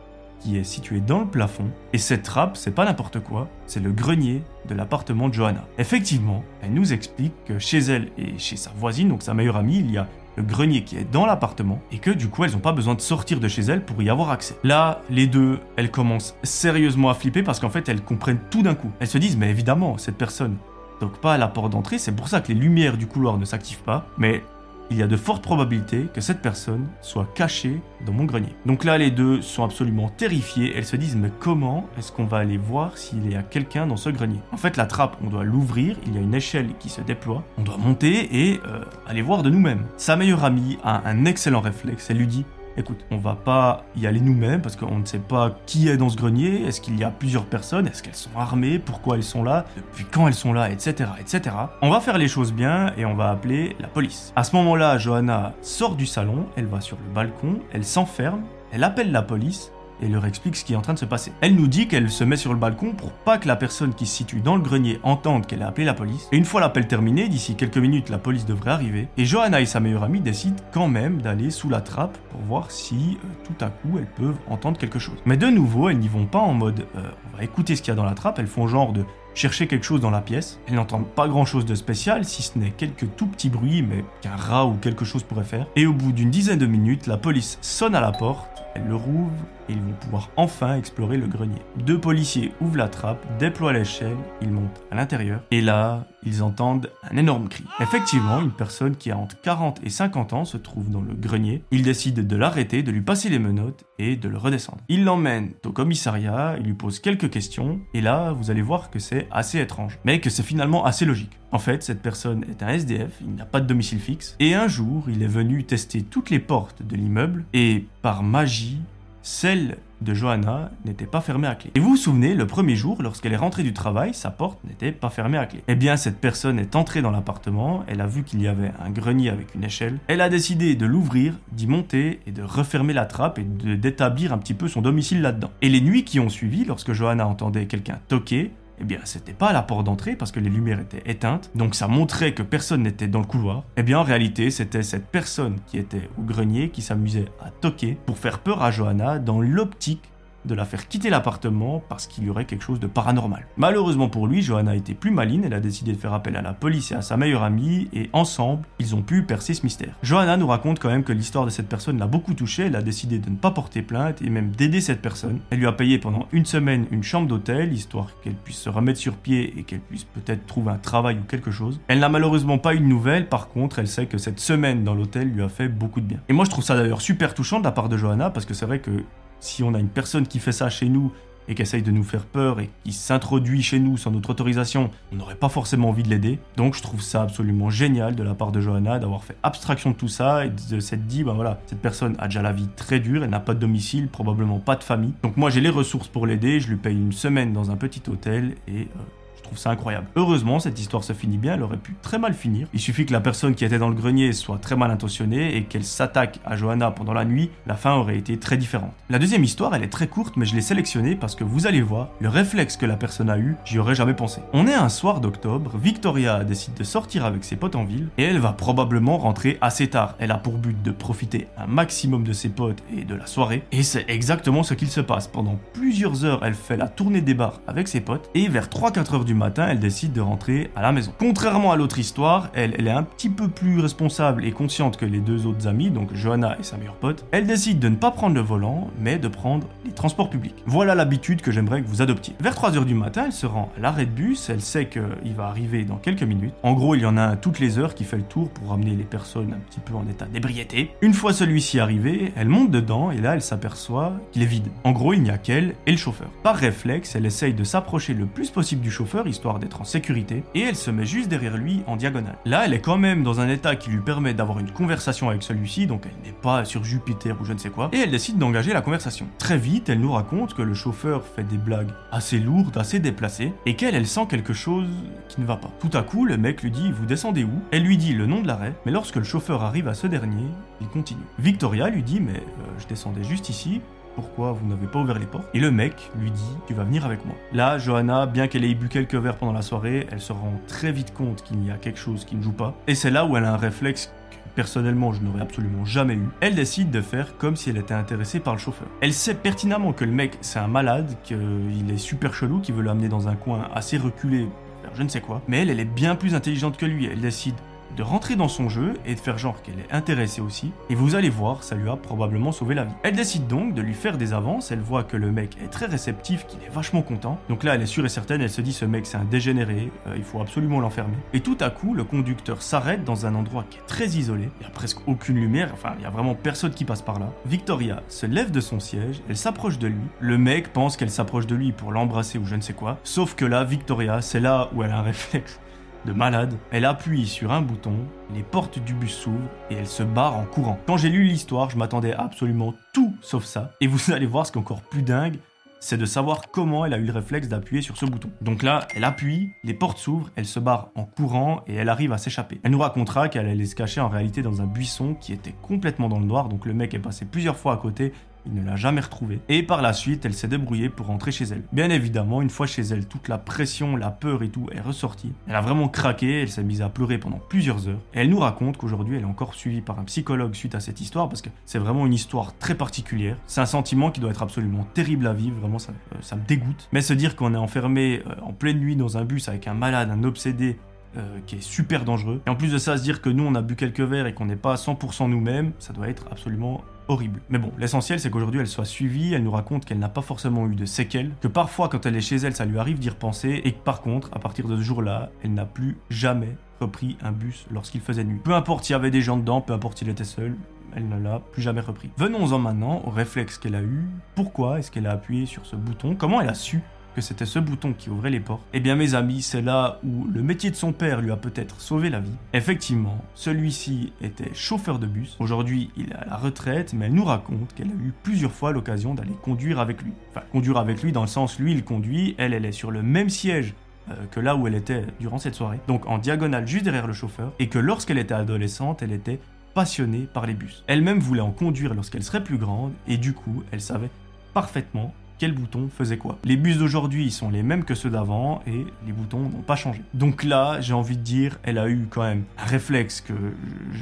qui 0.40 0.56
est 0.56 0.64
située 0.64 1.00
dans 1.00 1.20
le 1.20 1.26
plafond. 1.26 1.68
Et 1.92 1.98
cette 1.98 2.22
trappe, 2.22 2.56
c'est 2.56 2.70
pas 2.70 2.84
n'importe 2.84 3.18
quoi, 3.20 3.48
c'est 3.66 3.82
le 3.82 3.90
grenier 3.90 4.42
de 4.68 4.74
l'appartement 4.74 5.28
de 5.28 5.34
Johanna. 5.34 5.66
Effectivement, 5.78 6.44
elle 6.62 6.74
nous 6.74 6.92
explique 6.92 7.32
que 7.44 7.58
chez 7.58 7.78
elle 7.78 8.08
et 8.16 8.38
chez 8.38 8.56
sa 8.56 8.70
voisine, 8.70 9.08
donc 9.08 9.22
sa 9.22 9.34
meilleure 9.34 9.56
amie, 9.56 9.78
il 9.78 9.90
y 9.90 9.98
a 9.98 10.06
le 10.38 10.44
grenier 10.44 10.84
qui 10.84 10.96
est 10.96 11.10
dans 11.10 11.26
l'appartement 11.26 11.80
et 11.92 11.98
que 11.98 12.10
du 12.10 12.28
coup 12.28 12.44
elles 12.44 12.52
n'ont 12.52 12.58
pas 12.58 12.72
besoin 12.72 12.94
de 12.94 13.00
sortir 13.00 13.40
de 13.40 13.48
chez 13.48 13.62
elles 13.62 13.84
pour 13.84 14.00
y 14.02 14.08
avoir 14.08 14.30
accès. 14.30 14.56
Là, 14.64 15.02
les 15.10 15.26
deux, 15.26 15.60
elles 15.76 15.90
commencent 15.90 16.34
sérieusement 16.42 17.10
à 17.10 17.14
flipper 17.14 17.42
parce 17.42 17.60
qu'en 17.60 17.70
fait 17.70 17.88
elles 17.88 18.02
comprennent 18.02 18.40
tout 18.50 18.62
d'un 18.62 18.74
coup. 18.74 18.90
Elles 19.00 19.08
se 19.08 19.18
disent 19.18 19.36
mais 19.36 19.50
évidemment 19.50 19.98
cette 19.98 20.16
personne 20.16 20.56
donc 21.00 21.18
pas 21.18 21.34
à 21.34 21.38
la 21.38 21.48
porte 21.48 21.72
d'entrée, 21.72 21.98
c'est 21.98 22.12
pour 22.12 22.28
ça 22.28 22.40
que 22.40 22.48
les 22.48 22.58
lumières 22.58 22.96
du 22.96 23.06
couloir 23.06 23.38
ne 23.38 23.44
s'activent 23.44 23.82
pas, 23.82 24.06
mais 24.16 24.42
il 24.90 24.96
y 24.96 25.02
a 25.02 25.06
de 25.06 25.16
fortes 25.16 25.42
probabilités 25.42 26.08
que 26.12 26.20
cette 26.20 26.40
personne 26.40 26.86
soit 27.00 27.28
cachée 27.34 27.80
dans 28.06 28.12
mon 28.12 28.24
grenier. 28.24 28.54
Donc 28.66 28.84
là, 28.84 28.98
les 28.98 29.10
deux 29.10 29.42
sont 29.42 29.64
absolument 29.64 30.08
terrifiées. 30.08 30.72
Elles 30.76 30.84
se 30.84 30.96
disent 30.96 31.16
mais 31.16 31.30
comment 31.38 31.86
est-ce 31.98 32.12
qu'on 32.12 32.24
va 32.24 32.38
aller 32.38 32.56
voir 32.56 32.96
s'il 32.96 33.30
y 33.30 33.36
a 33.36 33.42
quelqu'un 33.42 33.86
dans 33.86 33.96
ce 33.96 34.10
grenier? 34.10 34.40
En 34.52 34.56
fait, 34.56 34.76
la 34.76 34.86
trappe, 34.86 35.16
on 35.24 35.28
doit 35.28 35.44
l'ouvrir. 35.44 35.96
Il 36.06 36.14
y 36.14 36.18
a 36.18 36.20
une 36.20 36.34
échelle 36.34 36.70
qui 36.78 36.88
se 36.88 37.00
déploie. 37.00 37.44
On 37.58 37.62
doit 37.62 37.76
monter 37.76 38.48
et 38.50 38.60
euh, 38.66 38.84
aller 39.06 39.22
voir 39.22 39.42
de 39.42 39.50
nous-mêmes. 39.50 39.86
Sa 39.96 40.16
meilleure 40.16 40.44
amie 40.44 40.78
a 40.82 41.08
un 41.08 41.24
excellent 41.24 41.60
réflexe. 41.60 42.10
Elle 42.10 42.18
lui 42.18 42.26
dit 42.26 42.44
écoute, 42.78 43.04
on 43.10 43.16
va 43.16 43.34
pas 43.34 43.84
y 43.96 44.06
aller 44.06 44.20
nous-mêmes 44.20 44.62
parce 44.62 44.76
qu'on 44.76 44.98
ne 44.98 45.04
sait 45.04 45.18
pas 45.18 45.58
qui 45.66 45.88
est 45.88 45.96
dans 45.96 46.08
ce 46.08 46.16
grenier, 46.16 46.62
est-ce 46.64 46.80
qu'il 46.80 46.98
y 46.98 47.04
a 47.04 47.10
plusieurs 47.10 47.44
personnes, 47.44 47.86
est-ce 47.88 48.02
qu'elles 48.02 48.14
sont 48.14 48.30
armées, 48.36 48.78
pourquoi 48.78 49.16
elles 49.16 49.24
sont 49.24 49.42
là, 49.42 49.66
depuis 49.76 50.04
quand 50.04 50.28
elles 50.28 50.34
sont 50.34 50.52
là, 50.52 50.70
etc., 50.70 51.10
etc. 51.20 51.54
On 51.82 51.90
va 51.90 52.00
faire 52.00 52.18
les 52.18 52.28
choses 52.28 52.52
bien 52.52 52.92
et 52.96 53.04
on 53.04 53.14
va 53.14 53.30
appeler 53.30 53.76
la 53.80 53.88
police. 53.88 54.32
À 54.36 54.44
ce 54.44 54.54
moment-là, 54.56 54.96
Johanna 54.98 55.54
sort 55.60 55.96
du 55.96 56.06
salon, 56.06 56.46
elle 56.56 56.66
va 56.66 56.80
sur 56.80 56.96
le 56.96 57.12
balcon, 57.12 57.58
elle 57.72 57.84
s'enferme, 57.84 58.42
elle 58.72 58.84
appelle 58.84 59.10
la 59.10 59.22
police 59.22 59.72
et 60.00 60.08
leur 60.08 60.24
explique 60.26 60.56
ce 60.56 60.64
qui 60.64 60.72
est 60.72 60.76
en 60.76 60.80
train 60.80 60.94
de 60.94 60.98
se 60.98 61.04
passer. 61.04 61.32
Elle 61.40 61.54
nous 61.54 61.66
dit 61.66 61.88
qu'elle 61.88 62.10
se 62.10 62.24
met 62.24 62.36
sur 62.36 62.52
le 62.52 62.58
balcon 62.58 62.92
pour 62.92 63.12
pas 63.12 63.38
que 63.38 63.48
la 63.48 63.56
personne 63.56 63.94
qui 63.94 64.06
se 64.06 64.16
situe 64.16 64.40
dans 64.40 64.56
le 64.56 64.62
grenier 64.62 65.00
entende 65.02 65.46
qu'elle 65.46 65.62
a 65.62 65.68
appelé 65.68 65.84
la 65.84 65.94
police. 65.94 66.28
Et 66.32 66.36
une 66.36 66.44
fois 66.44 66.60
l'appel 66.60 66.86
terminé, 66.86 67.28
d'ici 67.28 67.54
quelques 67.54 67.78
minutes, 67.78 68.08
la 68.08 68.18
police 68.18 68.46
devrait 68.46 68.70
arriver. 68.70 69.08
Et 69.16 69.24
Johanna 69.24 69.60
et 69.60 69.66
sa 69.66 69.80
meilleure 69.80 70.04
amie 70.04 70.20
décident 70.20 70.56
quand 70.72 70.88
même 70.88 71.20
d'aller 71.22 71.50
sous 71.50 71.68
la 71.68 71.80
trappe 71.80 72.18
pour 72.30 72.40
voir 72.42 72.70
si 72.70 73.18
euh, 73.24 73.28
tout 73.44 73.64
à 73.64 73.68
coup 73.68 73.98
elles 73.98 74.06
peuvent 74.06 74.38
entendre 74.48 74.78
quelque 74.78 74.98
chose. 74.98 75.16
Mais 75.26 75.36
de 75.36 75.46
nouveau, 75.46 75.88
elles 75.88 75.98
n'y 75.98 76.08
vont 76.08 76.26
pas 76.26 76.38
en 76.38 76.54
mode 76.54 76.86
euh, 76.96 77.02
on 77.32 77.36
va 77.36 77.44
écouter 77.44 77.76
ce 77.76 77.82
qu'il 77.82 77.90
y 77.90 77.92
a 77.92 77.96
dans 77.96 78.04
la 78.04 78.14
trappe, 78.14 78.38
elles 78.38 78.46
font 78.46 78.66
genre 78.66 78.92
de 78.92 79.04
chercher 79.34 79.66
quelque 79.66 79.84
chose 79.84 80.00
dans 80.00 80.10
la 80.10 80.20
pièce. 80.20 80.58
Elles 80.68 80.74
n'entendent 80.74 81.08
pas 81.08 81.28
grand 81.28 81.44
chose 81.44 81.64
de 81.64 81.74
spécial, 81.74 82.24
si 82.24 82.42
ce 82.42 82.58
n'est 82.58 82.70
quelques 82.70 83.14
tout 83.16 83.26
petits 83.26 83.50
bruits, 83.50 83.82
mais 83.82 84.04
qu'un 84.20 84.36
rat 84.36 84.66
ou 84.66 84.74
quelque 84.74 85.04
chose 85.04 85.22
pourrait 85.22 85.44
faire. 85.44 85.66
Et 85.76 85.86
au 85.86 85.92
bout 85.92 86.12
d'une 86.12 86.30
dizaine 86.30 86.58
de 86.58 86.66
minutes, 86.66 87.06
la 87.06 87.16
police 87.16 87.58
sonne 87.60 87.94
à 87.94 88.00
la 88.00 88.12
porte, 88.12 88.64
elle 88.74 88.86
le 88.86 88.96
rouvre 88.96 89.32
et 89.68 89.72
ils 89.72 89.80
vont 89.80 89.94
pouvoir 90.00 90.30
enfin 90.36 90.76
explorer 90.76 91.16
le 91.16 91.26
grenier. 91.26 91.60
Deux 91.76 92.00
policiers 92.00 92.52
ouvrent 92.60 92.76
la 92.76 92.88
trappe, 92.88 93.24
déploient 93.38 93.72
l'échelle, 93.72 94.16
ils 94.40 94.50
montent 94.50 94.82
à 94.90 94.96
l'intérieur 94.96 95.40
et 95.50 95.60
là, 95.60 96.06
ils 96.24 96.42
entendent 96.42 96.90
un 97.10 97.16
énorme 97.16 97.48
cri. 97.48 97.64
Effectivement, 97.80 98.40
une 98.40 98.50
personne 98.50 98.96
qui 98.96 99.10
a 99.10 99.16
entre 99.18 99.40
40 99.40 99.80
et 99.84 99.90
50 99.90 100.32
ans 100.32 100.44
se 100.44 100.56
trouve 100.56 100.90
dans 100.90 101.00
le 101.00 101.14
grenier. 101.14 101.62
Ils 101.70 101.82
décident 101.82 102.22
de 102.22 102.36
l'arrêter, 102.36 102.82
de 102.82 102.90
lui 102.90 103.00
passer 103.00 103.28
les 103.28 103.38
menottes 103.38 103.84
et 103.98 104.16
de 104.16 104.28
le 104.28 104.38
redescendre. 104.38 104.80
Ils 104.88 105.04
l'emmènent 105.04 105.52
au 105.64 105.70
commissariat, 105.70 106.56
ils 106.58 106.64
lui 106.64 106.74
posent 106.74 107.00
quelques 107.00 107.30
questions 107.30 107.80
et 107.94 108.00
là, 108.00 108.32
vous 108.32 108.50
allez 108.50 108.62
voir 108.62 108.90
que 108.90 108.98
c'est 108.98 109.28
assez 109.30 109.60
étrange, 109.60 109.98
mais 110.04 110.20
que 110.20 110.30
c'est 110.30 110.42
finalement 110.42 110.84
assez 110.84 111.04
logique. 111.04 111.38
En 111.50 111.58
fait, 111.58 111.82
cette 111.82 112.02
personne 112.02 112.44
est 112.50 112.62
un 112.62 112.68
SDF, 112.68 113.12
il 113.20 113.34
n'a 113.34 113.46
pas 113.46 113.60
de 113.60 113.66
domicile 113.66 114.00
fixe, 114.00 114.36
et 114.38 114.54
un 114.54 114.68
jour, 114.68 115.04
il 115.08 115.22
est 115.22 115.28
venu 115.28 115.64
tester 115.64 116.02
toutes 116.02 116.30
les 116.30 116.40
portes 116.40 116.82
de 116.82 116.94
l'immeuble, 116.94 117.44
et 117.54 117.86
par 118.02 118.22
magie, 118.22 118.80
celle 119.22 119.78
de 120.00 120.14
Johanna 120.14 120.70
n'était 120.84 121.06
pas 121.06 121.20
fermée 121.20 121.48
à 121.48 121.54
clé. 121.54 121.70
Et 121.74 121.80
vous 121.80 121.90
vous 121.90 121.96
souvenez, 121.96 122.34
le 122.34 122.46
premier 122.46 122.76
jour, 122.76 123.02
lorsqu'elle 123.02 123.32
est 123.32 123.36
rentrée 123.36 123.62
du 123.62 123.72
travail, 123.72 124.14
sa 124.14 124.30
porte 124.30 124.62
n'était 124.64 124.92
pas 124.92 125.10
fermée 125.10 125.38
à 125.38 125.46
clé. 125.46 125.62
Eh 125.68 125.74
bien, 125.74 125.96
cette 125.96 126.18
personne 126.18 126.58
est 126.58 126.76
entrée 126.76 127.02
dans 127.02 127.10
l'appartement, 127.10 127.84
elle 127.86 128.00
a 128.00 128.06
vu 128.06 128.22
qu'il 128.22 128.40
y 128.42 128.48
avait 128.48 128.72
un 128.84 128.90
grenier 128.90 129.30
avec 129.30 129.54
une 129.54 129.64
échelle, 129.64 129.98
elle 130.06 130.20
a 130.20 130.28
décidé 130.28 130.74
de 130.74 130.86
l'ouvrir, 130.86 131.34
d'y 131.52 131.66
monter 131.66 132.20
et 132.26 132.32
de 132.32 132.42
refermer 132.42 132.92
la 132.92 133.06
trappe 133.06 133.38
et 133.38 133.44
d'établir 133.44 134.32
un 134.32 134.38
petit 134.38 134.54
peu 134.54 134.68
son 134.68 134.82
domicile 134.82 135.22
là-dedans. 135.22 135.50
Et 135.62 135.68
les 135.68 135.80
nuits 135.80 136.04
qui 136.04 136.20
ont 136.20 136.28
suivi, 136.28 136.64
lorsque 136.64 136.92
Johanna 136.92 137.26
entendait 137.26 137.66
quelqu'un 137.66 137.98
toquer, 138.08 138.52
eh 138.80 138.84
bien, 138.84 139.00
c'était 139.04 139.32
pas 139.32 139.52
la 139.52 139.62
porte 139.62 139.84
d'entrée 139.84 140.16
parce 140.16 140.32
que 140.32 140.40
les 140.40 140.50
lumières 140.50 140.80
étaient 140.80 141.02
éteintes, 141.10 141.50
donc 141.54 141.74
ça 141.74 141.88
montrait 141.88 142.32
que 142.32 142.42
personne 142.42 142.82
n'était 142.82 143.08
dans 143.08 143.20
le 143.20 143.26
couloir. 143.26 143.64
Eh 143.76 143.82
bien, 143.82 143.98
en 143.98 144.02
réalité, 144.04 144.50
c'était 144.50 144.82
cette 144.82 145.06
personne 145.06 145.56
qui 145.66 145.78
était 145.78 146.08
au 146.18 146.22
grenier 146.22 146.70
qui 146.70 146.82
s'amusait 146.82 147.26
à 147.40 147.50
toquer 147.50 147.96
pour 148.06 148.18
faire 148.18 148.38
peur 148.38 148.62
à 148.62 148.70
Johanna 148.70 149.18
dans 149.18 149.40
l'optique 149.40 150.02
de 150.44 150.54
la 150.54 150.64
faire 150.64 150.88
quitter 150.88 151.10
l'appartement 151.10 151.82
parce 151.88 152.06
qu'il 152.06 152.24
y 152.24 152.30
aurait 152.30 152.44
quelque 152.44 152.62
chose 152.62 152.80
de 152.80 152.86
paranormal. 152.86 153.46
Malheureusement 153.56 154.08
pour 154.08 154.26
lui, 154.26 154.42
Johanna 154.42 154.76
était 154.76 154.94
plus 154.94 155.10
maline, 155.10 155.44
elle 155.44 155.54
a 155.54 155.60
décidé 155.60 155.92
de 155.92 155.96
faire 155.96 156.12
appel 156.12 156.36
à 156.36 156.42
la 156.42 156.52
police 156.52 156.92
et 156.92 156.94
à 156.94 157.02
sa 157.02 157.16
meilleure 157.16 157.42
amie, 157.42 157.88
et 157.92 158.08
ensemble, 158.12 158.62
ils 158.78 158.94
ont 158.94 159.02
pu 159.02 159.22
percer 159.22 159.54
ce 159.54 159.62
mystère. 159.62 159.94
Johanna 160.02 160.36
nous 160.36 160.46
raconte 160.46 160.78
quand 160.78 160.88
même 160.88 161.04
que 161.04 161.12
l'histoire 161.12 161.44
de 161.44 161.50
cette 161.50 161.68
personne 161.68 161.98
l'a 161.98 162.06
beaucoup 162.06 162.34
touchée, 162.34 162.64
elle 162.64 162.76
a 162.76 162.82
décidé 162.82 163.18
de 163.18 163.30
ne 163.30 163.36
pas 163.36 163.50
porter 163.50 163.82
plainte 163.82 164.22
et 164.22 164.30
même 164.30 164.50
d'aider 164.50 164.80
cette 164.80 165.02
personne. 165.02 165.40
Elle 165.50 165.58
lui 165.58 165.66
a 165.66 165.72
payé 165.72 165.98
pendant 165.98 166.26
une 166.32 166.46
semaine 166.46 166.86
une 166.90 167.02
chambre 167.02 167.28
d'hôtel, 167.28 167.72
histoire 167.72 168.08
qu'elle 168.22 168.34
puisse 168.34 168.58
se 168.58 168.70
remettre 168.70 168.98
sur 168.98 169.14
pied 169.14 169.54
et 169.58 169.62
qu'elle 169.64 169.80
puisse 169.80 170.04
peut-être 170.04 170.46
trouver 170.46 170.72
un 170.72 170.78
travail 170.78 171.18
ou 171.18 171.24
quelque 171.28 171.50
chose. 171.50 171.80
Elle 171.88 171.98
n'a 171.98 172.08
malheureusement 172.08 172.58
pas 172.58 172.74
eu 172.74 172.80
de 172.80 172.84
nouvelles, 172.84 173.28
par 173.28 173.48
contre, 173.48 173.78
elle 173.78 173.88
sait 173.88 174.06
que 174.06 174.18
cette 174.18 174.40
semaine 174.40 174.84
dans 174.84 174.94
l'hôtel 174.94 175.28
lui 175.28 175.42
a 175.42 175.48
fait 175.48 175.68
beaucoup 175.68 176.00
de 176.00 176.06
bien. 176.06 176.18
Et 176.28 176.32
moi 176.32 176.44
je 176.44 176.50
trouve 176.50 176.64
ça 176.64 176.76
d'ailleurs 176.76 177.00
super 177.00 177.34
touchant 177.34 177.58
de 177.58 177.64
la 177.64 177.72
part 177.72 177.88
de 177.88 177.96
Johanna, 177.96 178.30
parce 178.30 178.46
que 178.46 178.54
c'est 178.54 178.66
vrai 178.66 178.78
que 178.78 179.04
si 179.40 179.62
on 179.62 179.74
a 179.74 179.78
une 179.78 179.88
personne 179.88 180.26
qui 180.26 180.38
fait 180.38 180.52
ça 180.52 180.68
chez 180.70 180.88
nous 180.88 181.12
et 181.48 181.54
qui 181.54 181.62
essaye 181.62 181.82
de 181.82 181.90
nous 181.90 182.04
faire 182.04 182.26
peur 182.26 182.60
et 182.60 182.70
qui 182.84 182.92
s'introduit 182.92 183.62
chez 183.62 183.78
nous 183.78 183.96
sans 183.96 184.10
notre 184.10 184.30
autorisation, 184.30 184.90
on 185.12 185.16
n'aurait 185.16 185.34
pas 185.34 185.48
forcément 185.48 185.88
envie 185.88 186.02
de 186.02 186.10
l'aider. 186.10 186.38
Donc 186.56 186.74
je 186.74 186.82
trouve 186.82 187.00
ça 187.00 187.22
absolument 187.22 187.70
génial 187.70 188.14
de 188.14 188.22
la 188.22 188.34
part 188.34 188.52
de 188.52 188.60
Johanna 188.60 188.98
d'avoir 188.98 189.24
fait 189.24 189.36
abstraction 189.42 189.90
de 189.90 189.96
tout 189.96 190.08
ça 190.08 190.44
et 190.44 190.50
de 190.50 190.80
s'être 190.80 191.06
dit, 191.06 191.24
ben 191.24 191.32
voilà, 191.32 191.58
cette 191.66 191.80
personne 191.80 192.14
a 192.18 192.28
déjà 192.28 192.42
la 192.42 192.52
vie 192.52 192.68
très 192.76 193.00
dure, 193.00 193.24
elle 193.24 193.30
n'a 193.30 193.40
pas 193.40 193.54
de 193.54 193.60
domicile, 193.60 194.08
probablement 194.08 194.58
pas 194.58 194.76
de 194.76 194.84
famille. 194.84 195.14
Donc 195.22 195.36
moi 195.36 195.48
j'ai 195.48 195.60
les 195.60 195.70
ressources 195.70 196.08
pour 196.08 196.26
l'aider, 196.26 196.60
je 196.60 196.68
lui 196.68 196.76
paye 196.76 196.96
une 196.96 197.12
semaine 197.12 197.52
dans 197.52 197.70
un 197.70 197.76
petit 197.76 198.02
hôtel 198.08 198.54
et... 198.68 198.82
Euh, 198.82 199.02
trouve 199.48 199.58
ça 199.58 199.70
incroyable. 199.70 200.06
Heureusement, 200.14 200.60
cette 200.60 200.78
histoire 200.78 201.02
se 201.02 201.14
finit 201.14 201.38
bien, 201.38 201.54
elle 201.54 201.62
aurait 201.62 201.78
pu 201.78 201.94
très 202.02 202.18
mal 202.18 202.34
finir. 202.34 202.68
Il 202.74 202.80
suffit 202.80 203.06
que 203.06 203.12
la 203.12 203.20
personne 203.20 203.54
qui 203.54 203.64
était 203.64 203.78
dans 203.78 203.88
le 203.88 203.94
grenier 203.94 204.32
soit 204.32 204.58
très 204.58 204.76
mal 204.76 204.90
intentionnée 204.90 205.56
et 205.56 205.64
qu'elle 205.64 205.84
s'attaque 205.84 206.38
à 206.44 206.56
Johanna 206.56 206.90
pendant 206.90 207.14
la 207.14 207.24
nuit, 207.24 207.50
la 207.66 207.74
fin 207.74 207.94
aurait 207.94 208.18
été 208.18 208.38
très 208.38 208.58
différente. 208.58 208.92
La 209.08 209.18
deuxième 209.18 209.44
histoire, 209.44 209.74
elle 209.74 209.82
est 209.82 209.88
très 209.88 210.06
courte, 210.06 210.36
mais 210.36 210.44
je 210.44 210.54
l'ai 210.54 210.60
sélectionnée 210.60 211.16
parce 211.16 211.34
que 211.34 211.44
vous 211.44 211.66
allez 211.66 211.80
voir, 211.80 212.08
le 212.20 212.28
réflexe 212.28 212.76
que 212.76 212.84
la 212.84 212.96
personne 212.96 213.30
a 213.30 213.38
eu, 213.38 213.56
j'y 213.64 213.78
aurais 213.78 213.94
jamais 213.94 214.12
pensé. 214.12 214.42
On 214.52 214.66
est 214.66 214.74
un 214.74 214.90
soir 214.90 215.20
d'octobre, 215.20 215.78
Victoria 215.78 216.44
décide 216.44 216.74
de 216.74 216.84
sortir 216.84 217.24
avec 217.24 217.42
ses 217.42 217.56
potes 217.56 217.76
en 217.76 217.84
ville 217.84 218.08
et 218.18 218.24
elle 218.24 218.38
va 218.38 218.52
probablement 218.52 219.16
rentrer 219.16 219.56
assez 219.62 219.88
tard. 219.88 220.14
Elle 220.18 220.30
a 220.30 220.38
pour 220.38 220.58
but 220.58 220.82
de 220.82 220.90
profiter 220.90 221.48
un 221.56 221.66
maximum 221.66 222.22
de 222.22 222.34
ses 222.34 222.50
potes 222.50 222.82
et 222.94 223.04
de 223.04 223.14
la 223.14 223.26
soirée, 223.26 223.62
et 223.72 223.82
c'est 223.82 224.04
exactement 224.08 224.62
ce 224.62 224.74
qu'il 224.74 224.88
se 224.88 225.00
passe. 225.00 225.26
Pendant 225.26 225.58
plusieurs 225.72 226.26
heures, 226.26 226.44
elle 226.44 226.54
fait 226.54 226.76
la 226.76 226.88
tournée 226.88 227.22
des 227.22 227.34
bars 227.34 227.60
avec 227.66 227.88
ses 227.88 228.00
potes 228.00 228.28
et 228.34 228.48
vers 228.48 228.68
3-4 228.68 229.14
heures 229.14 229.24
du 229.24 229.34
matin, 229.38 229.66
elle 229.68 229.78
décide 229.78 230.12
de 230.12 230.20
rentrer 230.20 230.70
à 230.76 230.82
la 230.82 230.92
maison. 230.92 231.12
Contrairement 231.18 231.72
à 231.72 231.76
l'autre 231.76 231.98
histoire, 231.98 232.50
elle, 232.52 232.86
est 232.86 232.90
un 232.90 233.02
petit 233.02 233.30
peu 233.30 233.48
plus 233.48 233.80
responsable 233.80 234.44
et 234.44 234.52
consciente 234.52 234.96
que 234.96 235.06
les 235.06 235.20
deux 235.20 235.46
autres 235.46 235.66
amis, 235.66 235.90
donc 235.90 236.14
Johanna 236.14 236.56
et 236.60 236.62
sa 236.62 236.76
meilleure 236.76 236.96
pote. 236.96 237.24
Elle 237.30 237.46
décide 237.46 237.78
de 237.78 237.88
ne 237.88 237.96
pas 237.96 238.10
prendre 238.10 238.34
le 238.34 238.42
volant, 238.42 238.90
mais 239.00 239.18
de 239.18 239.28
prendre 239.28 239.66
les 239.84 239.92
transports 239.92 240.28
publics. 240.28 240.56
Voilà 240.66 240.94
l'habitude 240.94 241.40
que 241.40 241.50
j'aimerais 241.50 241.82
que 241.82 241.88
vous 241.88 242.02
adoptiez. 242.02 242.34
Vers 242.40 242.54
3h 242.54 242.84
du 242.84 242.94
matin, 242.94 243.24
elle 243.26 243.32
se 243.32 243.46
rend 243.46 243.72
à 243.76 243.80
l'arrêt 243.80 244.06
de 244.06 244.10
bus, 244.10 244.50
elle 244.50 244.60
sait 244.60 244.88
qu'il 244.88 245.34
va 245.34 245.46
arriver 245.46 245.84
dans 245.84 245.96
quelques 245.96 246.22
minutes. 246.22 246.54
En 246.62 246.72
gros, 246.72 246.94
il 246.94 247.02
y 247.02 247.06
en 247.06 247.16
a 247.16 247.22
un 247.22 247.36
toutes 247.36 247.60
les 247.60 247.78
heures 247.78 247.94
qui 247.94 248.04
fait 248.04 248.16
le 248.16 248.22
tour 248.24 248.50
pour 248.50 248.70
ramener 248.70 248.96
les 248.96 249.04
personnes 249.04 249.54
un 249.54 249.60
petit 249.70 249.80
peu 249.80 249.94
en 249.94 250.06
état 250.08 250.26
d'ébriété. 250.26 250.90
Une 251.00 251.14
fois 251.14 251.32
celui-ci 251.32 251.78
arrivé, 251.78 252.32
elle 252.36 252.48
monte 252.48 252.70
dedans 252.70 253.10
et 253.10 253.18
là, 253.18 253.34
elle 253.34 253.42
s'aperçoit 253.42 254.12
qu'il 254.32 254.42
est 254.42 254.46
vide. 254.46 254.68
En 254.84 254.92
gros, 254.92 255.12
il 255.12 255.22
n'y 255.22 255.30
a 255.30 255.38
qu'elle 255.38 255.74
et 255.86 255.92
le 255.92 255.96
chauffeur. 255.96 256.28
Par 256.42 256.56
réflexe, 256.56 257.14
elle 257.14 257.26
essaye 257.26 257.54
de 257.54 257.64
s'approcher 257.64 258.14
le 258.14 258.26
plus 258.26 258.50
possible 258.50 258.82
du 258.82 258.90
chauffeur, 258.90 259.27
histoire 259.28 259.58
d'être 259.58 259.80
en 259.80 259.84
sécurité, 259.84 260.42
et 260.54 260.60
elle 260.60 260.76
se 260.76 260.90
met 260.90 261.06
juste 261.06 261.28
derrière 261.28 261.56
lui 261.56 261.82
en 261.86 261.96
diagonale. 261.96 262.38
Là, 262.44 262.64
elle 262.64 262.74
est 262.74 262.80
quand 262.80 262.98
même 262.98 263.22
dans 263.22 263.40
un 263.40 263.48
état 263.48 263.76
qui 263.76 263.90
lui 263.90 264.00
permet 264.00 264.34
d'avoir 264.34 264.58
une 264.58 264.70
conversation 264.70 265.28
avec 265.28 265.42
celui-ci, 265.42 265.86
donc 265.86 266.02
elle 266.04 266.26
n'est 266.26 266.36
pas 266.36 266.64
sur 266.64 266.84
Jupiter 266.84 267.36
ou 267.40 267.44
je 267.44 267.52
ne 267.52 267.58
sais 267.58 267.70
quoi, 267.70 267.90
et 267.92 267.98
elle 267.98 268.10
décide 268.10 268.38
d'engager 268.38 268.72
la 268.72 268.80
conversation. 268.80 269.26
Très 269.38 269.58
vite, 269.58 269.88
elle 269.88 270.00
nous 270.00 270.12
raconte 270.12 270.54
que 270.54 270.62
le 270.62 270.74
chauffeur 270.74 271.24
fait 271.24 271.44
des 271.44 271.58
blagues 271.58 271.92
assez 272.10 272.38
lourdes, 272.38 272.76
assez 272.76 272.98
déplacées, 272.98 273.52
et 273.66 273.76
qu'elle, 273.76 273.94
elle 273.94 274.06
sent 274.06 274.26
quelque 274.28 274.52
chose 274.52 274.88
qui 275.28 275.40
ne 275.40 275.46
va 275.46 275.56
pas. 275.56 275.70
Tout 275.80 275.90
à 275.96 276.02
coup, 276.02 276.24
le 276.24 276.36
mec 276.36 276.62
lui 276.62 276.70
dit 276.70 276.90
Vous 276.92 277.06
descendez 277.06 277.44
où? 277.44 277.50
Elle 277.70 277.82
lui 277.82 277.96
dit 277.96 278.12
le 278.12 278.26
nom 278.26 278.40
de 278.40 278.46
l'arrêt, 278.46 278.74
mais 278.86 278.92
lorsque 278.92 279.16
le 279.16 279.24
chauffeur 279.24 279.62
arrive 279.62 279.88
à 279.88 279.94
ce 279.94 280.06
dernier, 280.06 280.46
il 280.80 280.88
continue. 280.88 281.22
Victoria 281.38 281.88
lui 281.88 282.02
dit 282.02 282.20
Mais 282.20 282.38
euh, 282.38 282.78
je 282.78 282.86
descendais 282.86 283.24
juste 283.24 283.48
ici, 283.48 283.80
pourquoi 284.18 284.50
vous 284.50 284.66
n'avez 284.66 284.88
pas 284.88 284.98
ouvert 284.98 285.16
les 285.16 285.26
portes 285.26 285.46
Et 285.54 285.60
le 285.60 285.70
mec 285.70 286.10
lui 286.18 286.32
dit 286.32 286.56
tu 286.66 286.74
vas 286.74 286.82
venir 286.82 287.06
avec 287.06 287.24
moi. 287.24 287.36
Là, 287.52 287.78
Johanna, 287.78 288.26
bien 288.26 288.48
qu'elle 288.48 288.64
ait 288.64 288.74
bu 288.74 288.88
quelques 288.88 289.14
verres 289.14 289.36
pendant 289.36 289.52
la 289.52 289.62
soirée, 289.62 290.08
elle 290.10 290.20
se 290.20 290.32
rend 290.32 290.54
très 290.66 290.90
vite 290.90 291.14
compte 291.14 291.44
qu'il 291.44 291.64
y 291.64 291.70
a 291.70 291.76
quelque 291.76 292.00
chose 292.00 292.24
qui 292.24 292.34
ne 292.34 292.42
joue 292.42 292.50
pas. 292.50 292.74
Et 292.88 292.96
c'est 292.96 293.12
là 293.12 293.24
où 293.24 293.36
elle 293.36 293.44
a 293.44 293.52
un 293.52 293.56
réflexe 293.56 294.12
que 294.32 294.36
personnellement 294.56 295.12
je 295.12 295.22
n'aurais 295.22 295.42
absolument 295.42 295.84
jamais 295.84 296.14
eu. 296.14 296.26
Elle 296.40 296.56
décide 296.56 296.90
de 296.90 297.00
faire 297.00 297.36
comme 297.38 297.54
si 297.54 297.70
elle 297.70 297.76
était 297.76 297.94
intéressée 297.94 298.40
par 298.40 298.54
le 298.54 298.58
chauffeur. 298.58 298.88
Elle 299.02 299.12
sait 299.12 299.34
pertinemment 299.34 299.92
que 299.92 300.04
le 300.04 300.10
mec 300.10 300.36
c'est 300.40 300.58
un 300.58 300.66
malade, 300.66 301.14
qu'il 301.22 301.88
est 301.88 301.96
super 301.96 302.34
chelou, 302.34 302.58
qu'il 302.58 302.74
veut 302.74 302.82
l'amener 302.82 303.08
dans 303.08 303.28
un 303.28 303.36
coin 303.36 303.68
assez 303.72 303.98
reculé 303.98 304.48
je 304.94 305.02
ne 305.02 305.08
sais 305.08 305.20
quoi. 305.20 305.42
Mais 305.48 305.62
elle, 305.62 305.70
elle 305.70 305.80
est 305.80 305.84
bien 305.84 306.16
plus 306.16 306.34
intelligente 306.34 306.76
que 306.76 306.86
lui. 306.86 307.06
Elle 307.06 307.20
décide 307.20 307.54
de 307.98 308.02
rentrer 308.04 308.36
dans 308.36 308.48
son 308.48 308.68
jeu 308.68 308.94
et 309.04 309.16
de 309.16 309.20
faire 309.20 309.38
genre 309.38 309.60
qu'elle 309.60 309.80
est 309.80 309.92
intéressée 309.92 310.40
aussi. 310.40 310.70
Et 310.88 310.94
vous 310.94 311.16
allez 311.16 311.30
voir, 311.30 311.64
ça 311.64 311.74
lui 311.74 311.90
a 311.90 311.96
probablement 311.96 312.52
sauvé 312.52 312.76
la 312.76 312.84
vie. 312.84 312.92
Elle 313.02 313.16
décide 313.16 313.48
donc 313.48 313.74
de 313.74 313.82
lui 313.82 313.92
faire 313.92 314.16
des 314.16 314.32
avances, 314.32 314.70
elle 314.70 314.80
voit 314.80 315.02
que 315.02 315.16
le 315.16 315.32
mec 315.32 315.56
est 315.62 315.66
très 315.66 315.86
réceptif, 315.86 316.46
qu'il 316.46 316.62
est 316.62 316.72
vachement 316.72 317.02
content. 317.02 317.40
Donc 317.48 317.64
là, 317.64 317.74
elle 317.74 317.82
est 317.82 317.86
sûre 317.86 318.06
et 318.06 318.08
certaine, 318.08 318.40
elle 318.40 318.50
se 318.50 318.60
dit 318.60 318.72
ce 318.72 318.84
mec 318.84 319.04
c'est 319.04 319.16
un 319.16 319.24
dégénéré, 319.24 319.90
euh, 320.06 320.14
il 320.16 320.22
faut 320.22 320.40
absolument 320.40 320.78
l'enfermer. 320.78 321.16
Et 321.32 321.40
tout 321.40 321.58
à 321.60 321.70
coup, 321.70 321.92
le 321.92 322.04
conducteur 322.04 322.62
s'arrête 322.62 323.02
dans 323.02 323.26
un 323.26 323.34
endroit 323.34 323.64
qui 323.68 323.78
est 323.78 323.86
très 323.88 324.06
isolé, 324.06 324.48
il 324.60 324.60
n'y 324.60 324.66
a 324.66 324.74
presque 324.74 324.98
aucune 325.08 325.36
lumière, 325.36 325.70
enfin 325.72 325.94
il 325.98 326.04
y 326.04 326.06
a 326.06 326.10
vraiment 326.10 326.36
personne 326.36 326.72
qui 326.72 326.84
passe 326.84 327.02
par 327.02 327.18
là. 327.18 327.32
Victoria 327.46 328.04
se 328.06 328.26
lève 328.26 328.52
de 328.52 328.60
son 328.60 328.78
siège, 328.78 329.22
elle 329.28 329.36
s'approche 329.36 329.78
de 329.78 329.88
lui. 329.88 330.06
Le 330.20 330.38
mec 330.38 330.72
pense 330.72 330.96
qu'elle 330.96 331.10
s'approche 331.10 331.48
de 331.48 331.56
lui 331.56 331.72
pour 331.72 331.90
l'embrasser 331.90 332.38
ou 332.38 332.44
je 332.44 332.54
ne 332.54 332.60
sais 332.60 332.74
quoi. 332.74 332.98
Sauf 333.02 333.34
que 333.34 333.44
là, 333.44 333.64
Victoria, 333.64 334.20
c'est 334.20 334.38
là 334.38 334.70
où 334.72 334.84
elle 334.84 334.92
a 334.92 334.98
un 334.98 335.02
réflexe 335.08 335.58
de 336.04 336.12
malade, 336.12 336.54
elle 336.70 336.84
appuie 336.84 337.26
sur 337.26 337.52
un 337.52 337.60
bouton, 337.60 337.96
les 338.34 338.42
portes 338.42 338.78
du 338.78 338.94
bus 338.94 339.12
s'ouvrent 339.12 339.50
et 339.70 339.74
elle 339.74 339.86
se 339.86 340.02
barre 340.02 340.36
en 340.36 340.44
courant. 340.44 340.78
Quand 340.86 340.96
j'ai 340.96 341.08
lu 341.08 341.24
l'histoire, 341.24 341.70
je 341.70 341.76
m'attendais 341.76 342.12
absolument 342.12 342.74
tout 342.92 343.14
sauf 343.20 343.44
ça. 343.44 343.72
Et 343.80 343.86
vous 343.86 344.12
allez 344.12 344.26
voir 344.26 344.46
ce 344.46 344.52
qui 344.52 344.58
est 344.58 344.60
encore 344.60 344.82
plus 344.82 345.02
dingue, 345.02 345.38
c'est 345.80 345.96
de 345.96 346.06
savoir 346.06 346.50
comment 346.50 346.84
elle 346.84 346.94
a 346.94 346.98
eu 346.98 347.04
le 347.04 347.12
réflexe 347.12 347.48
d'appuyer 347.48 347.82
sur 347.82 347.96
ce 347.96 348.06
bouton. 348.06 348.30
Donc 348.40 348.62
là, 348.62 348.86
elle 348.94 349.04
appuie, 349.04 349.50
les 349.64 349.74
portes 349.74 349.98
s'ouvrent, 349.98 350.30
elle 350.36 350.46
se 350.46 350.58
barre 350.58 350.90
en 350.94 351.04
courant 351.04 351.62
et 351.66 351.74
elle 351.74 351.88
arrive 351.88 352.12
à 352.12 352.18
s'échapper. 352.18 352.60
Elle 352.62 352.72
nous 352.72 352.80
racontera 352.80 353.28
qu'elle 353.28 353.48
allait 353.48 353.66
se 353.66 353.74
cacher 353.74 354.00
en 354.00 354.08
réalité 354.08 354.42
dans 354.42 354.60
un 354.60 354.66
buisson 354.66 355.14
qui 355.14 355.32
était 355.32 355.54
complètement 355.62 356.08
dans 356.08 356.18
le 356.18 356.26
noir, 356.26 356.48
donc 356.48 356.66
le 356.66 356.74
mec 356.74 356.94
est 356.94 356.98
passé 356.98 357.24
plusieurs 357.24 357.56
fois 357.56 357.74
à 357.74 357.76
côté 357.76 358.12
il 358.46 358.54
ne 358.54 358.64
l'a 358.64 358.76
jamais 358.76 359.00
retrouvée. 359.00 359.40
Et 359.48 359.62
par 359.62 359.82
la 359.82 359.92
suite, 359.92 360.24
elle 360.24 360.34
s'est 360.34 360.48
débrouillée 360.48 360.88
pour 360.88 361.06
rentrer 361.06 361.32
chez 361.32 361.44
elle. 361.44 361.62
Bien 361.72 361.90
évidemment, 361.90 362.42
une 362.42 362.50
fois 362.50 362.66
chez 362.66 362.82
elle, 362.82 363.06
toute 363.06 363.28
la 363.28 363.38
pression, 363.38 363.96
la 363.96 364.10
peur 364.10 364.42
et 364.42 364.48
tout 364.48 364.68
est 364.72 364.80
ressortie. 364.80 365.32
Elle 365.46 365.56
a 365.56 365.60
vraiment 365.60 365.88
craqué, 365.88 366.42
elle 366.42 366.50
s'est 366.50 366.62
mise 366.62 366.82
à 366.82 366.88
pleurer 366.88 367.18
pendant 367.18 367.38
plusieurs 367.38 367.88
heures. 367.88 368.00
Et 368.14 368.20
elle 368.20 368.30
nous 368.30 368.38
raconte 368.38 368.76
qu'aujourd'hui, 368.76 369.16
elle 369.16 369.22
est 369.22 369.26
encore 369.26 369.54
suivie 369.54 369.80
par 369.80 369.98
un 369.98 370.04
psychologue 370.04 370.54
suite 370.54 370.74
à 370.74 370.80
cette 370.80 371.00
histoire 371.00 371.28
parce 371.28 371.42
que 371.42 371.50
c'est 371.66 371.78
vraiment 371.78 372.06
une 372.06 372.14
histoire 372.14 372.56
très 372.58 372.74
particulière. 372.74 373.36
C'est 373.46 373.60
un 373.60 373.66
sentiment 373.66 374.10
qui 374.10 374.20
doit 374.20 374.30
être 374.30 374.42
absolument 374.42 374.86
terrible 374.94 375.26
à 375.26 375.32
vivre, 375.32 375.58
vraiment 375.58 375.78
ça, 375.78 375.92
euh, 376.14 376.36
me 376.36 376.46
dégoûte. 376.46 376.88
Mais 376.92 377.00
se 377.00 377.12
dire 377.12 377.36
qu'on 377.36 377.54
est 377.54 377.58
enfermé 377.58 378.22
euh, 378.26 378.34
en 378.42 378.52
pleine 378.52 378.78
nuit 378.78 378.96
dans 378.96 379.18
un 379.18 379.24
bus 379.24 379.48
avec 379.48 379.66
un 379.66 379.74
malade, 379.74 380.10
un 380.10 380.24
obsédé, 380.24 380.78
euh, 381.16 381.38
qui 381.46 381.56
est 381.56 381.62
super 381.62 382.04
dangereux. 382.04 382.42
Et 382.46 382.50
en 382.50 382.54
plus 382.54 382.70
de 382.70 382.76
ça, 382.76 382.98
se 382.98 383.02
dire 383.02 383.22
que 383.22 383.30
nous, 383.30 383.42
on 383.42 383.54
a 383.54 383.62
bu 383.62 383.76
quelques 383.76 384.00
verres 384.00 384.26
et 384.26 384.34
qu'on 384.34 384.44
n'est 384.44 384.56
pas 384.56 384.72
à 384.72 384.76
100% 384.76 385.30
nous-mêmes, 385.30 385.72
ça 385.78 385.94
doit 385.94 386.08
être 386.08 386.26
absolument 386.30 386.82
horrible. 387.08 387.40
Mais 387.48 387.58
bon, 387.58 387.72
l'essentiel 387.78 388.20
c'est 388.20 388.30
qu'aujourd'hui 388.30 388.60
elle 388.60 388.66
soit 388.66 388.84
suivie, 388.84 389.34
elle 389.34 389.42
nous 389.42 389.50
raconte 389.50 389.84
qu'elle 389.84 389.98
n'a 389.98 390.08
pas 390.08 390.22
forcément 390.22 390.66
eu 390.68 390.74
de 390.74 390.84
séquelles, 390.84 391.32
que 391.40 391.48
parfois 391.48 391.88
quand 391.88 392.06
elle 392.06 392.16
est 392.16 392.20
chez 392.20 392.36
elle 392.36 392.54
ça 392.54 392.64
lui 392.64 392.78
arrive 392.78 392.98
d'y 392.98 393.10
repenser, 393.10 393.60
et 393.64 393.72
que 393.72 393.78
par 393.78 394.00
contre, 394.00 394.30
à 394.32 394.38
partir 394.38 394.68
de 394.68 394.76
ce 394.76 394.82
jour-là, 394.82 395.30
elle 395.42 395.54
n'a 395.54 395.64
plus 395.64 395.96
jamais 396.10 396.56
repris 396.80 397.16
un 397.22 397.32
bus 397.32 397.66
lorsqu'il 397.72 398.00
faisait 398.00 398.24
nuit. 398.24 398.40
Peu 398.42 398.54
importe 398.54 398.84
s'il 398.84 398.92
y 398.92 398.96
avait 398.96 399.10
des 399.10 399.22
gens 399.22 399.36
dedans, 399.36 399.60
peu 399.60 399.72
importe 399.72 399.98
s'il 399.98 400.08
était 400.08 400.24
seul, 400.24 400.56
elle 400.94 401.08
ne 401.08 401.18
l'a 401.20 401.40
plus 401.52 401.62
jamais 401.62 401.80
repris. 401.80 402.10
Venons-en 402.16 402.58
maintenant 402.58 403.02
au 403.04 403.10
réflexe 403.10 403.58
qu'elle 403.58 403.74
a 403.74 403.82
eu. 403.82 404.06
Pourquoi 404.34 404.78
est-ce 404.78 404.90
qu'elle 404.90 405.06
a 405.06 405.12
appuyé 405.12 405.46
sur 405.46 405.66
ce 405.66 405.76
bouton? 405.76 406.14
Comment 406.14 406.40
elle 406.40 406.48
a 406.48 406.54
su 406.54 406.82
c'était 407.20 407.46
ce 407.46 407.58
bouton 407.58 407.92
qui 407.92 408.10
ouvrait 408.10 408.30
les 408.30 408.40
portes, 408.40 408.62
eh 408.72 408.80
bien 408.80 408.96
mes 408.96 409.14
amis, 409.14 409.42
c'est 409.42 409.62
là 409.62 409.98
où 410.04 410.26
le 410.26 410.42
métier 410.42 410.70
de 410.70 410.76
son 410.76 410.92
père 410.92 411.20
lui 411.20 411.30
a 411.30 411.36
peut-être 411.36 411.80
sauvé 411.80 412.10
la 412.10 412.20
vie. 412.20 412.36
Effectivement, 412.52 413.24
celui-ci 413.34 414.12
était 414.22 414.54
chauffeur 414.54 414.98
de 414.98 415.06
bus. 415.06 415.36
Aujourd'hui, 415.40 415.90
il 415.96 416.10
est 416.10 416.14
à 416.14 416.24
la 416.24 416.36
retraite, 416.36 416.92
mais 416.92 417.06
elle 417.06 417.14
nous 417.14 417.24
raconte 417.24 417.74
qu'elle 417.74 417.88
a 417.88 418.04
eu 418.04 418.12
plusieurs 418.22 418.52
fois 418.52 418.72
l'occasion 418.72 419.14
d'aller 419.14 419.34
conduire 419.42 419.80
avec 419.80 420.02
lui. 420.02 420.12
Enfin, 420.30 420.42
conduire 420.52 420.78
avec 420.78 421.02
lui 421.02 421.12
dans 421.12 421.22
le 421.22 421.28
sens, 421.28 421.58
lui, 421.58 421.72
il 421.72 421.84
conduit, 421.84 422.34
elle, 422.38 422.54
elle 422.54 422.64
est 422.64 422.72
sur 422.72 422.90
le 422.90 423.02
même 423.02 423.30
siège 423.30 423.74
euh, 424.10 424.14
que 424.30 424.40
là 424.40 424.56
où 424.56 424.66
elle 424.66 424.74
était 424.74 425.04
durant 425.20 425.38
cette 425.38 425.54
soirée, 425.54 425.80
donc 425.86 426.06
en 426.06 426.18
diagonale 426.18 426.66
juste 426.66 426.84
derrière 426.84 427.06
le 427.06 427.12
chauffeur, 427.12 427.52
et 427.58 427.68
que 427.68 427.78
lorsqu'elle 427.78 428.18
était 428.18 428.34
adolescente, 428.34 429.02
elle 429.02 429.12
était 429.12 429.40
passionnée 429.74 430.26
par 430.32 430.46
les 430.46 430.54
bus. 430.54 430.82
Elle-même 430.86 431.20
voulait 431.20 431.40
en 431.40 431.50
conduire 431.50 431.94
lorsqu'elle 431.94 432.22
serait 432.22 432.42
plus 432.42 432.58
grande, 432.58 432.92
et 433.06 433.16
du 433.16 433.32
coup, 433.32 433.62
elle 433.70 433.80
savait 433.80 434.10
parfaitement 434.54 435.14
quel 435.38 435.52
bouton 435.52 435.88
faisait 435.96 436.18
quoi. 436.18 436.38
Les 436.44 436.56
bus 436.56 436.78
d'aujourd'hui 436.78 437.30
sont 437.30 437.50
les 437.50 437.62
mêmes 437.62 437.84
que 437.84 437.94
ceux 437.94 438.10
d'avant 438.10 438.60
et 438.66 438.86
les 439.06 439.12
boutons 439.12 439.40
n'ont 439.40 439.62
pas 439.66 439.76
changé. 439.76 440.02
Donc 440.14 440.44
là, 440.44 440.80
j'ai 440.80 440.92
envie 440.92 441.16
de 441.16 441.22
dire, 441.22 441.58
elle 441.62 441.78
a 441.78 441.88
eu 441.88 442.06
quand 442.10 442.22
même 442.22 442.44
un 442.58 442.64
réflexe 442.64 443.20
que, 443.20 443.32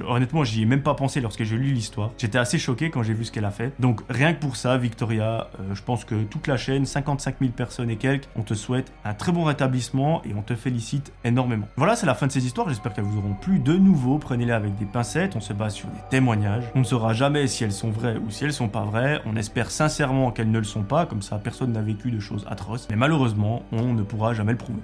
honnêtement, 0.07 0.45
j'y 0.45 0.63
ai 0.63 0.67
même 0.67 0.83
pas 0.83 0.95
pensé 0.95 1.21
lorsque 1.21 1.45
j'ai 1.45 1.57
lu 1.57 1.73
l'histoire. 1.73 2.11
J'étais 2.19 2.39
assez 2.39 2.59
choqué 2.59 2.91
quand 2.91 3.03
j'ai 3.03 3.15
vu 3.15 3.25
ce 3.25 3.33
qu'elle 3.33 3.45
a 3.45 3.51
fait. 3.51 3.73
Donc 3.81 4.01
rien 4.09 4.33
que 4.33 4.41
pour 4.41 4.57
ça, 4.57 4.77
Victoria, 4.79 5.49
euh, 5.61 5.75
je 5.75 5.83
pense 5.83 6.05
que 6.05 6.25
toute 6.25 6.47
la 6.47 6.57
chaîne, 6.57 6.87
55 6.87 7.37
000 7.41 7.53
personnes 7.53 7.91
et 7.91 7.97
quelques, 7.97 8.29
on 8.37 8.43
te 8.43 8.55
souhaite 8.55 8.93
un 9.05 9.15
très 9.15 9.33
bon 9.33 9.45
rétablissement 9.45 10.23
et 10.25 10.35
on 10.35 10.43
te 10.43 10.55
félicite 10.55 11.13
énormément. 11.25 11.69
Voilà, 11.77 11.97
c'est 11.97 12.07
la 12.07 12.15
fin 12.15 12.27
de 12.27 12.33
ces 12.33 12.47
histoires. 12.47 12.69
J'espère 12.69 12.95
qu'elles 12.95 13.05
vous 13.05 13.19
auront 13.19 13.35
plu. 13.35 13.59
De 13.59 13.75
nouveau, 13.75 14.19
prenez-les 14.19 14.53
avec 14.53 14.77
des 14.77 14.87
pincettes. 14.87 15.37
On 15.37 15.41
se 15.41 15.53
base 15.53 15.75
sur 15.75 15.89
des 15.89 16.01
témoignages. 16.11 16.65
On 16.75 16.81
ne 16.81 16.85
saura 16.85 17.13
jamais 17.13 17.47
si 17.47 17.65
elles 17.65 17.73
sont 17.73 17.91
vraies 17.91 18.17
ou 18.17 18.31
si 18.31 18.45
elles 18.45 18.53
sont 18.53 18.69
pas 18.69 18.85
vraies. 18.85 19.21
On 19.27 19.37
espère 19.37 19.71
sincèrement 19.71 20.31
qu'elles 20.31 20.51
ne 20.51 20.59
le 20.59 20.65
sont 20.65 20.83
pas. 20.83 21.07
Comme 21.07 21.23
personne 21.43 21.73
n'a 21.73 21.83
vécu 21.83 22.11
de 22.11 22.21
choses 22.21 22.45
atroces. 22.49 22.87
Mais 22.91 22.97
malheureusement, 22.97 23.63
on 23.73 23.93
ne 23.93 24.03
pourra 24.03 24.35
jamais 24.35 24.53
le 24.53 24.59
prouver. 24.59 24.81